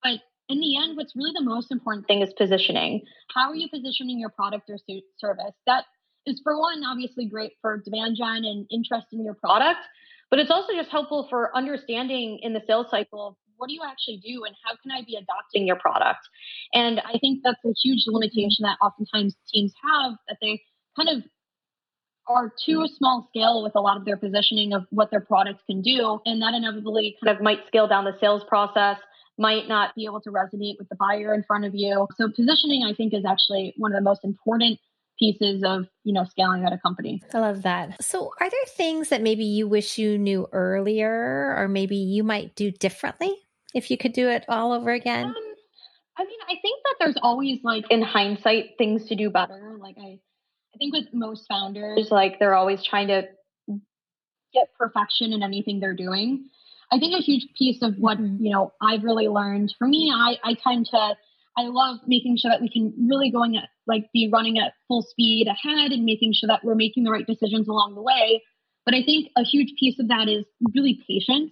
But 0.03 0.21
in 0.47 0.59
the 0.59 0.77
end, 0.77 0.97
what's 0.97 1.15
really 1.15 1.33
the 1.35 1.45
most 1.45 1.71
important 1.71 2.07
thing 2.07 2.21
is 2.21 2.33
positioning. 2.35 3.03
How 3.35 3.49
are 3.49 3.55
you 3.55 3.69
positioning 3.69 4.19
your 4.19 4.29
product 4.29 4.69
or 4.71 4.77
service? 5.19 5.53
That 5.67 5.85
is, 6.25 6.41
for 6.43 6.59
one, 6.59 6.83
obviously 6.83 7.27
great 7.27 7.53
for 7.61 7.77
demand 7.77 8.15
gen 8.17 8.43
and 8.43 8.65
interest 8.71 9.07
in 9.11 9.23
your 9.23 9.35
product, 9.35 9.81
but 10.31 10.39
it's 10.39 10.49
also 10.49 10.73
just 10.73 10.89
helpful 10.89 11.27
for 11.29 11.55
understanding 11.55 12.39
in 12.41 12.53
the 12.53 12.61
sales 12.65 12.87
cycle 12.89 13.37
what 13.59 13.67
do 13.67 13.73
you 13.73 13.81
actually 13.85 14.17
do 14.17 14.45
and 14.45 14.55
how 14.65 14.75
can 14.81 14.91
I 14.91 15.03
be 15.05 15.15
adopting 15.15 15.67
your 15.67 15.75
product? 15.75 16.21
And 16.73 16.99
I 17.01 17.19
think 17.19 17.41
that's 17.43 17.63
a 17.65 17.73
huge 17.83 18.05
limitation 18.07 18.63
that 18.63 18.77
oftentimes 18.81 19.35
teams 19.53 19.73
have 19.83 20.13
that 20.27 20.37
they 20.41 20.63
kind 20.97 21.09
of 21.09 21.23
are 22.27 22.51
too 22.63 22.87
small 22.97 23.27
scale 23.29 23.63
with 23.63 23.73
a 23.75 23.81
lot 23.81 23.97
of 23.97 24.05
their 24.05 24.17
positioning 24.17 24.73
of 24.73 24.83
what 24.91 25.11
their 25.11 25.21
product 25.21 25.61
can 25.67 25.81
do. 25.81 26.19
And 26.25 26.41
that 26.41 26.53
inevitably 26.53 27.17
kind 27.23 27.35
of 27.35 27.43
might 27.43 27.67
scale 27.67 27.87
down 27.87 28.05
the 28.05 28.15
sales 28.21 28.43
process, 28.47 28.97
might 29.37 29.67
not 29.67 29.95
be 29.95 30.05
able 30.05 30.21
to 30.21 30.29
resonate 30.29 30.75
with 30.77 30.87
the 30.89 30.95
buyer 30.95 31.33
in 31.33 31.43
front 31.43 31.65
of 31.65 31.73
you. 31.73 32.07
So 32.17 32.29
positioning, 32.29 32.83
I 32.83 32.93
think, 32.93 33.13
is 33.13 33.25
actually 33.27 33.73
one 33.77 33.91
of 33.91 33.97
the 33.97 34.03
most 34.03 34.23
important 34.23 34.79
pieces 35.19 35.63
of 35.65 35.85
you 36.03 36.13
know 36.13 36.23
scaling 36.23 36.63
at 36.65 36.71
a 36.71 36.77
company 36.77 37.21
i 37.33 37.39
love 37.39 37.63
that 37.63 38.01
so 38.01 38.31
are 38.39 38.49
there 38.49 38.65
things 38.67 39.09
that 39.09 39.21
maybe 39.21 39.43
you 39.43 39.67
wish 39.67 39.97
you 39.97 40.17
knew 40.17 40.47
earlier 40.53 41.53
or 41.57 41.67
maybe 41.67 41.97
you 41.97 42.23
might 42.23 42.55
do 42.55 42.71
differently 42.71 43.35
if 43.73 43.91
you 43.91 43.97
could 43.97 44.13
do 44.13 44.29
it 44.29 44.45
all 44.47 44.71
over 44.71 44.91
again? 44.91 45.25
Um, 45.25 45.35
I 46.17 46.23
mean, 46.23 46.39
I 46.47 46.55
think 46.61 46.81
that 46.83 46.95
there's 46.99 47.17
always 47.21 47.59
like 47.63 47.85
in 47.89 48.01
hindsight 48.01 48.71
things 48.77 49.05
to 49.07 49.15
do 49.15 49.29
better. 49.29 49.77
Like 49.79 49.95
I 49.97 50.19
I 50.73 50.77
think 50.77 50.93
with 50.93 51.05
most 51.13 51.45
founders, 51.49 52.09
like 52.11 52.39
they're 52.39 52.55
always 52.55 52.83
trying 52.83 53.07
to 53.07 53.23
get 54.53 54.67
perfection 54.77 55.33
in 55.33 55.43
anything 55.43 55.79
they're 55.79 55.95
doing. 55.95 56.49
I 56.91 56.99
think 56.99 57.13
a 57.13 57.21
huge 57.21 57.47
piece 57.57 57.81
of 57.81 57.95
what, 57.97 58.17
mm-hmm. 58.17 58.43
you 58.43 58.51
know, 58.51 58.73
I've 58.81 59.03
really 59.03 59.27
learned 59.27 59.73
for 59.77 59.87
me, 59.87 60.11
I, 60.13 60.37
I 60.43 60.55
tend 60.55 60.87
to 60.87 61.15
I 61.57 61.63
love 61.63 61.97
making 62.07 62.37
sure 62.37 62.51
that 62.51 62.61
we 62.61 62.69
can 62.69 62.93
really 63.09 63.31
going 63.31 63.57
at 63.57 63.69
like 63.85 64.05
be 64.13 64.29
running 64.31 64.59
at 64.59 64.73
full 64.87 65.01
speed 65.01 65.47
ahead 65.47 65.91
and 65.91 66.05
making 66.05 66.33
sure 66.33 66.47
that 66.47 66.63
we're 66.63 66.75
making 66.75 67.03
the 67.03 67.11
right 67.11 67.27
decisions 67.27 67.67
along 67.67 67.95
the 67.95 68.01
way. 68.01 68.41
But 68.85 68.95
I 68.95 69.03
think 69.03 69.29
a 69.35 69.43
huge 69.43 69.73
piece 69.79 69.99
of 69.99 70.07
that 70.07 70.29
is 70.29 70.45
really 70.73 70.99
patience 71.07 71.51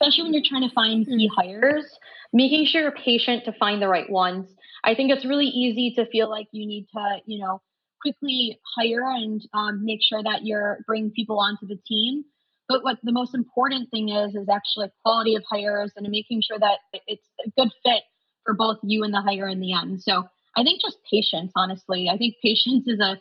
especially 0.00 0.24
when 0.24 0.32
you're 0.32 0.42
trying 0.46 0.68
to 0.68 0.74
find 0.74 1.06
key 1.06 1.28
mm. 1.28 1.34
hires, 1.36 1.98
making 2.32 2.66
sure 2.66 2.82
you're 2.82 2.92
patient 2.92 3.44
to 3.44 3.52
find 3.52 3.82
the 3.82 3.88
right 3.88 4.08
ones. 4.08 4.48
I 4.84 4.94
think 4.94 5.10
it's 5.10 5.26
really 5.26 5.46
easy 5.46 5.94
to 5.96 6.06
feel 6.06 6.30
like 6.30 6.46
you 6.52 6.66
need 6.66 6.86
to, 6.94 7.18
you 7.26 7.38
know, 7.38 7.60
quickly 8.00 8.58
hire 8.76 9.04
and 9.04 9.42
um, 9.52 9.84
make 9.84 10.00
sure 10.02 10.22
that 10.22 10.44
you're 10.44 10.78
bringing 10.86 11.10
people 11.10 11.38
onto 11.38 11.66
the 11.66 11.78
team. 11.86 12.24
But 12.68 12.82
what 12.82 12.98
the 13.02 13.12
most 13.12 13.34
important 13.34 13.90
thing 13.90 14.08
is, 14.08 14.34
is 14.34 14.48
actually 14.48 14.88
quality 15.04 15.34
of 15.34 15.42
hires 15.50 15.92
and 15.96 16.08
making 16.08 16.42
sure 16.42 16.58
that 16.58 16.78
it's 17.06 17.26
a 17.44 17.50
good 17.60 17.70
fit 17.84 18.02
for 18.44 18.54
both 18.54 18.78
you 18.82 19.04
and 19.04 19.12
the 19.12 19.20
hire 19.20 19.48
in 19.48 19.60
the 19.60 19.74
end. 19.74 20.02
So 20.02 20.24
I 20.56 20.62
think 20.62 20.80
just 20.80 20.96
patience, 21.10 21.52
honestly. 21.56 22.08
I 22.08 22.16
think 22.16 22.36
patience 22.42 22.84
is 22.86 23.00
a 23.00 23.20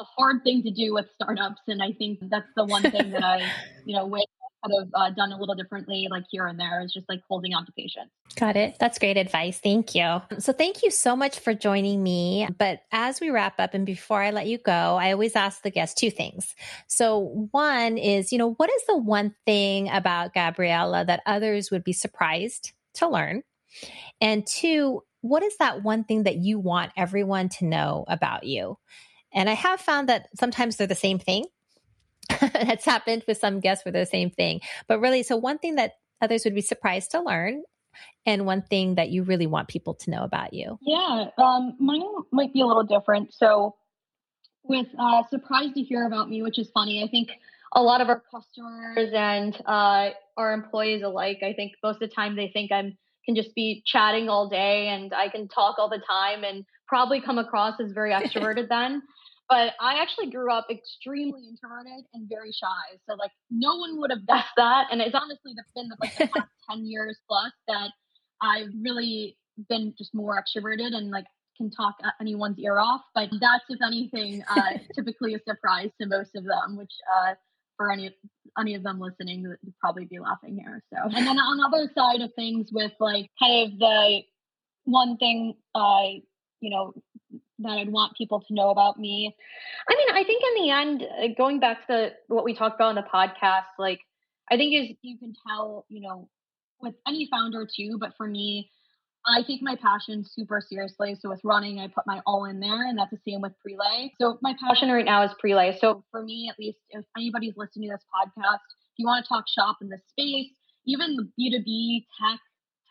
a 0.00 0.04
hard 0.16 0.44
thing 0.44 0.62
to 0.62 0.70
do 0.70 0.94
with 0.94 1.06
startups, 1.20 1.62
and 1.66 1.82
I 1.82 1.90
think 1.90 2.20
that's 2.30 2.46
the 2.56 2.64
one 2.64 2.82
thing 2.82 3.10
that 3.10 3.24
I, 3.24 3.50
you 3.84 3.96
know, 3.96 4.06
wish 4.06 4.22
could 4.62 4.72
have 4.78 4.88
uh, 4.94 5.10
done 5.10 5.32
a 5.32 5.38
little 5.38 5.54
differently, 5.54 6.08
like 6.10 6.24
here 6.30 6.46
and 6.46 6.58
there, 6.58 6.82
is 6.82 6.92
just 6.92 7.08
like 7.08 7.20
holding 7.28 7.54
on 7.54 7.66
to 7.66 7.72
patience. 7.72 8.10
Got 8.36 8.56
it. 8.56 8.76
That's 8.78 8.98
great 8.98 9.16
advice. 9.16 9.58
Thank 9.58 9.94
you. 9.94 10.22
So, 10.38 10.52
thank 10.52 10.82
you 10.82 10.90
so 10.90 11.16
much 11.16 11.38
for 11.38 11.54
joining 11.54 12.02
me. 12.02 12.48
But 12.58 12.80
as 12.92 13.20
we 13.20 13.30
wrap 13.30 13.58
up 13.58 13.74
and 13.74 13.86
before 13.86 14.22
I 14.22 14.30
let 14.30 14.46
you 14.46 14.58
go, 14.58 14.72
I 14.72 15.12
always 15.12 15.36
ask 15.36 15.62
the 15.62 15.70
guests 15.70 16.00
two 16.00 16.10
things. 16.10 16.54
So, 16.86 17.48
one 17.50 17.98
is, 17.98 18.32
you 18.32 18.38
know, 18.38 18.52
what 18.54 18.70
is 18.70 18.82
the 18.86 18.96
one 18.96 19.34
thing 19.46 19.88
about 19.88 20.34
Gabriella 20.34 21.04
that 21.04 21.22
others 21.26 21.70
would 21.70 21.84
be 21.84 21.92
surprised 21.92 22.72
to 22.94 23.08
learn? 23.08 23.42
And 24.20 24.46
two, 24.46 25.02
what 25.20 25.42
is 25.42 25.56
that 25.58 25.82
one 25.82 26.04
thing 26.04 26.24
that 26.24 26.36
you 26.36 26.58
want 26.58 26.92
everyone 26.96 27.48
to 27.50 27.64
know 27.64 28.04
about 28.08 28.44
you? 28.44 28.78
And 29.32 29.48
I 29.48 29.54
have 29.54 29.80
found 29.80 30.08
that 30.08 30.28
sometimes 30.38 30.76
they're 30.76 30.86
the 30.86 30.94
same 30.94 31.18
thing. 31.18 31.44
That's 32.40 32.84
happened 32.84 33.24
with 33.26 33.38
some 33.38 33.60
guests 33.60 33.82
for 33.82 33.90
the 33.90 34.06
same 34.06 34.30
thing. 34.30 34.60
But 34.86 35.00
really, 35.00 35.22
so 35.22 35.36
one 35.36 35.58
thing 35.58 35.76
that 35.76 35.92
others 36.20 36.44
would 36.44 36.54
be 36.54 36.60
surprised 36.60 37.10
to 37.12 37.22
learn 37.22 37.62
and 38.26 38.46
one 38.46 38.62
thing 38.62 38.96
that 38.96 39.10
you 39.10 39.22
really 39.22 39.46
want 39.46 39.68
people 39.68 39.94
to 39.94 40.10
know 40.10 40.22
about 40.22 40.52
you. 40.52 40.78
Yeah, 40.82 41.30
um, 41.38 41.76
mine 41.78 42.02
might 42.32 42.52
be 42.52 42.60
a 42.60 42.66
little 42.66 42.84
different. 42.84 43.34
So, 43.34 43.76
with 44.62 44.86
uh, 44.98 45.22
surprised 45.30 45.74
to 45.74 45.82
hear 45.82 46.06
about 46.06 46.28
me, 46.28 46.42
which 46.42 46.58
is 46.58 46.70
funny. 46.74 47.02
I 47.02 47.08
think 47.08 47.30
a 47.72 47.82
lot 47.82 48.00
of 48.00 48.08
our 48.08 48.22
customers 48.30 49.10
and 49.14 49.56
uh, 49.66 50.10
our 50.36 50.52
employees 50.52 51.02
alike, 51.02 51.38
I 51.42 51.52
think 51.52 51.72
most 51.82 51.96
of 51.96 52.08
the 52.08 52.14
time 52.14 52.36
they 52.36 52.48
think 52.48 52.72
I'm 52.72 52.96
can 53.28 53.36
just 53.36 53.54
be 53.54 53.82
chatting 53.84 54.30
all 54.30 54.48
day 54.48 54.88
and 54.88 55.12
I 55.12 55.28
can 55.28 55.48
talk 55.48 55.78
all 55.78 55.90
the 55.90 56.00
time 56.08 56.44
and 56.44 56.64
probably 56.86 57.20
come 57.20 57.36
across 57.36 57.78
as 57.78 57.92
very 57.92 58.10
extroverted 58.14 58.68
then. 58.70 59.02
But 59.48 59.72
I 59.80 60.00
actually 60.00 60.30
grew 60.30 60.52
up 60.52 60.66
extremely 60.70 61.48
introverted 61.48 62.04
and 62.12 62.28
very 62.28 62.52
shy. 62.52 62.98
So 63.08 63.16
like 63.16 63.30
no 63.50 63.76
one 63.76 63.98
would 64.00 64.10
have 64.10 64.26
guessed 64.26 64.52
that. 64.56 64.88
And 64.90 65.00
it's 65.00 65.14
honestly 65.14 65.54
been 65.74 65.88
the, 65.88 65.96
like 66.00 66.16
the 66.18 66.26
past 66.26 66.50
10 66.70 66.84
years 66.86 67.18
plus 67.28 67.52
that 67.66 67.90
I've 68.42 68.72
really 68.82 69.36
been 69.68 69.94
just 69.96 70.14
more 70.14 70.40
extroverted 70.40 70.94
and 70.94 71.10
like 71.10 71.24
can 71.56 71.70
talk 71.70 71.96
anyone's 72.20 72.58
ear 72.58 72.78
off. 72.78 73.02
But 73.14 73.30
that's, 73.40 73.64
if 73.68 73.80
anything, 73.84 74.44
uh, 74.48 74.78
typically 74.94 75.34
a 75.34 75.38
surprise 75.46 75.90
to 76.00 76.06
most 76.06 76.36
of 76.36 76.44
them, 76.44 76.76
which 76.76 76.92
uh, 77.12 77.34
for 77.76 77.92
any 77.92 78.14
any 78.58 78.74
of 78.74 78.82
them 78.82 79.00
listening 79.00 79.46
would 79.48 79.74
probably 79.80 80.04
be 80.04 80.18
laughing 80.18 80.58
here. 80.58 80.82
So, 80.92 81.00
and 81.02 81.26
then 81.26 81.38
on 81.38 81.58
the 81.58 81.76
other 81.76 81.90
side 81.96 82.20
of 82.22 82.32
things, 82.34 82.68
with 82.72 82.92
like 82.98 83.30
kind 83.40 83.72
of 83.72 83.78
the 83.78 84.20
one 84.84 85.16
thing 85.16 85.54
I, 85.74 86.22
you 86.60 86.70
know, 86.70 86.94
that 87.60 87.78
I'd 87.78 87.90
want 87.90 88.16
people 88.16 88.40
to 88.40 88.54
know 88.54 88.70
about 88.70 88.98
me. 88.98 89.34
I 89.88 89.94
mean, 89.96 90.08
I 90.12 90.24
think 90.24 90.42
in 90.42 90.62
the 90.62 90.70
end, 90.70 91.02
uh, 91.02 91.34
going 91.36 91.60
back 91.60 91.86
to 91.88 92.12
what 92.28 92.44
we 92.44 92.54
talked 92.54 92.76
about 92.76 92.90
in 92.90 92.96
the 92.96 93.02
podcast, 93.02 93.66
like 93.78 94.00
I 94.50 94.56
think 94.56 94.74
is 94.74 94.96
you 95.02 95.18
can 95.18 95.34
tell, 95.46 95.84
you 95.88 96.00
know, 96.00 96.28
with 96.80 96.94
any 97.06 97.28
founder 97.30 97.66
too, 97.76 97.98
but 97.98 98.12
for 98.16 98.26
me, 98.26 98.70
I 99.26 99.42
take 99.42 99.60
my 99.62 99.76
passion 99.76 100.24
super 100.24 100.62
seriously. 100.66 101.16
So 101.20 101.28
with 101.28 101.40
running, 101.44 101.80
I 101.80 101.88
put 101.88 102.06
my 102.06 102.20
all 102.24 102.44
in 102.46 102.60
there, 102.60 102.86
and 102.86 102.98
that's 102.98 103.10
the 103.10 103.18
same 103.26 103.40
with 103.40 103.52
prelay. 103.66 104.10
So 104.20 104.38
my 104.42 104.54
passion 104.62 104.90
right 104.90 105.04
now 105.04 105.22
is 105.22 105.32
prelay. 105.44 105.78
So 105.78 106.04
for 106.10 106.22
me, 106.22 106.48
at 106.50 106.58
least, 106.58 106.78
if 106.90 107.04
anybody's 107.16 107.54
listening 107.56 107.90
to 107.90 107.96
this 107.96 108.04
podcast, 108.14 108.54
if 108.54 108.98
you 108.98 109.06
want 109.06 109.24
to 109.24 109.28
talk 109.28 109.44
shop 109.48 109.78
in 109.82 109.88
the 109.88 109.98
space, 110.08 110.50
even 110.86 111.16
the 111.16 111.28
B2B 111.38 112.06
tech, 112.18 112.40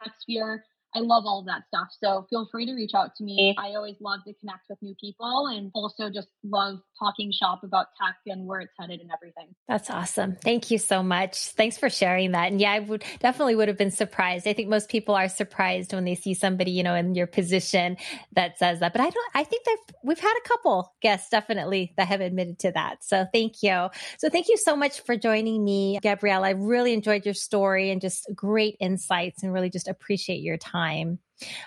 tech 0.03 0.13
sphere, 0.19 0.63
I 0.97 1.01
love 1.01 1.25
all 1.27 1.39
of 1.39 1.45
that 1.45 1.61
stuff. 1.67 1.89
So 2.03 2.25
feel 2.29 2.47
free 2.51 2.65
to 2.65 2.73
reach 2.73 2.93
out 2.95 3.15
to 3.17 3.23
me. 3.23 3.55
I 3.57 3.75
always 3.75 3.97
love 3.99 4.21
to 4.25 4.33
connect 4.39 4.63
with 4.67 4.81
new 4.81 4.95
people 4.99 5.47
and 5.47 5.69
also 5.75 6.09
just 6.09 6.27
love 6.43 6.79
talking 6.97 7.31
shop 7.31 7.63
about 7.63 7.87
tech 8.01 8.15
and 8.25 8.47
where 8.47 8.61
it's 8.61 8.73
headed 8.79 8.99
and 8.99 9.11
everything. 9.13 9.53
That's 9.67 9.91
awesome. 9.91 10.35
Thank 10.43 10.71
you 10.71 10.79
so 10.79 11.03
much. 11.03 11.49
Thanks 11.49 11.77
for 11.77 11.89
sharing 11.89 12.31
that. 12.31 12.51
And 12.51 12.59
yeah, 12.59 12.71
I 12.71 12.79
would 12.79 13.03
definitely 13.19 13.55
would 13.55 13.67
have 13.67 13.77
been 13.77 13.91
surprised. 13.91 14.47
I 14.47 14.53
think 14.53 14.69
most 14.69 14.89
people 14.89 15.13
are 15.13 15.29
surprised 15.29 15.93
when 15.93 16.03
they 16.03 16.15
see 16.15 16.33
somebody, 16.33 16.71
you 16.71 16.81
know, 16.81 16.95
in 16.95 17.13
your 17.13 17.27
position 17.27 17.97
that 18.33 18.57
says 18.57 18.79
that. 18.79 18.91
But 18.91 19.01
I 19.01 19.09
don't 19.11 19.31
I 19.35 19.43
think 19.43 19.65
that 19.65 19.77
we've 20.03 20.19
had 20.19 20.33
a 20.43 20.47
couple 20.47 20.95
guests 21.01 21.29
definitely 21.29 21.93
that 21.97 22.07
have 22.07 22.21
admitted 22.21 22.57
to 22.59 22.71
that. 22.71 23.03
So 23.03 23.27
thank 23.31 23.61
you. 23.61 23.89
So 24.17 24.29
thank 24.29 24.47
you 24.47 24.57
so 24.57 24.75
much 24.75 25.01
for 25.01 25.15
joining 25.15 25.63
me, 25.63 25.99
Gabrielle. 26.01 26.43
I 26.43 26.51
really 26.51 26.93
enjoyed 26.93 27.23
your 27.23 27.35
story 27.35 27.91
and 27.91 28.01
just 28.01 28.27
great 28.33 28.77
insights 28.79 29.43
and 29.43 29.53
really 29.53 29.69
just 29.69 29.87
appreciate 29.87 30.41
your 30.41 30.57
time 30.57 30.86
time. 30.87 31.19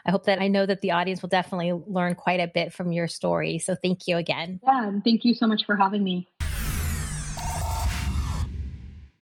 I 0.05 0.11
hope 0.11 0.25
that 0.25 0.41
I 0.41 0.49
know 0.49 0.67
that 0.67 0.81
the 0.81 0.93
audience 0.93 1.23
will 1.23 1.29
definitely 1.29 1.73
learn 1.73 2.15
quite 2.15 2.41
a 2.41 2.51
bit 2.53 2.73
from 2.73 2.93
your 2.93 3.07
story. 3.09 3.59
So 3.59 3.77
thank 3.77 4.09
you 4.09 4.17
again. 4.17 4.61
Yeah, 4.65 4.91
thank 5.05 5.25
you 5.25 5.35
so 5.35 5.47
much 5.47 5.65
for 5.65 5.77
having 5.77 6.03
me. 6.03 6.29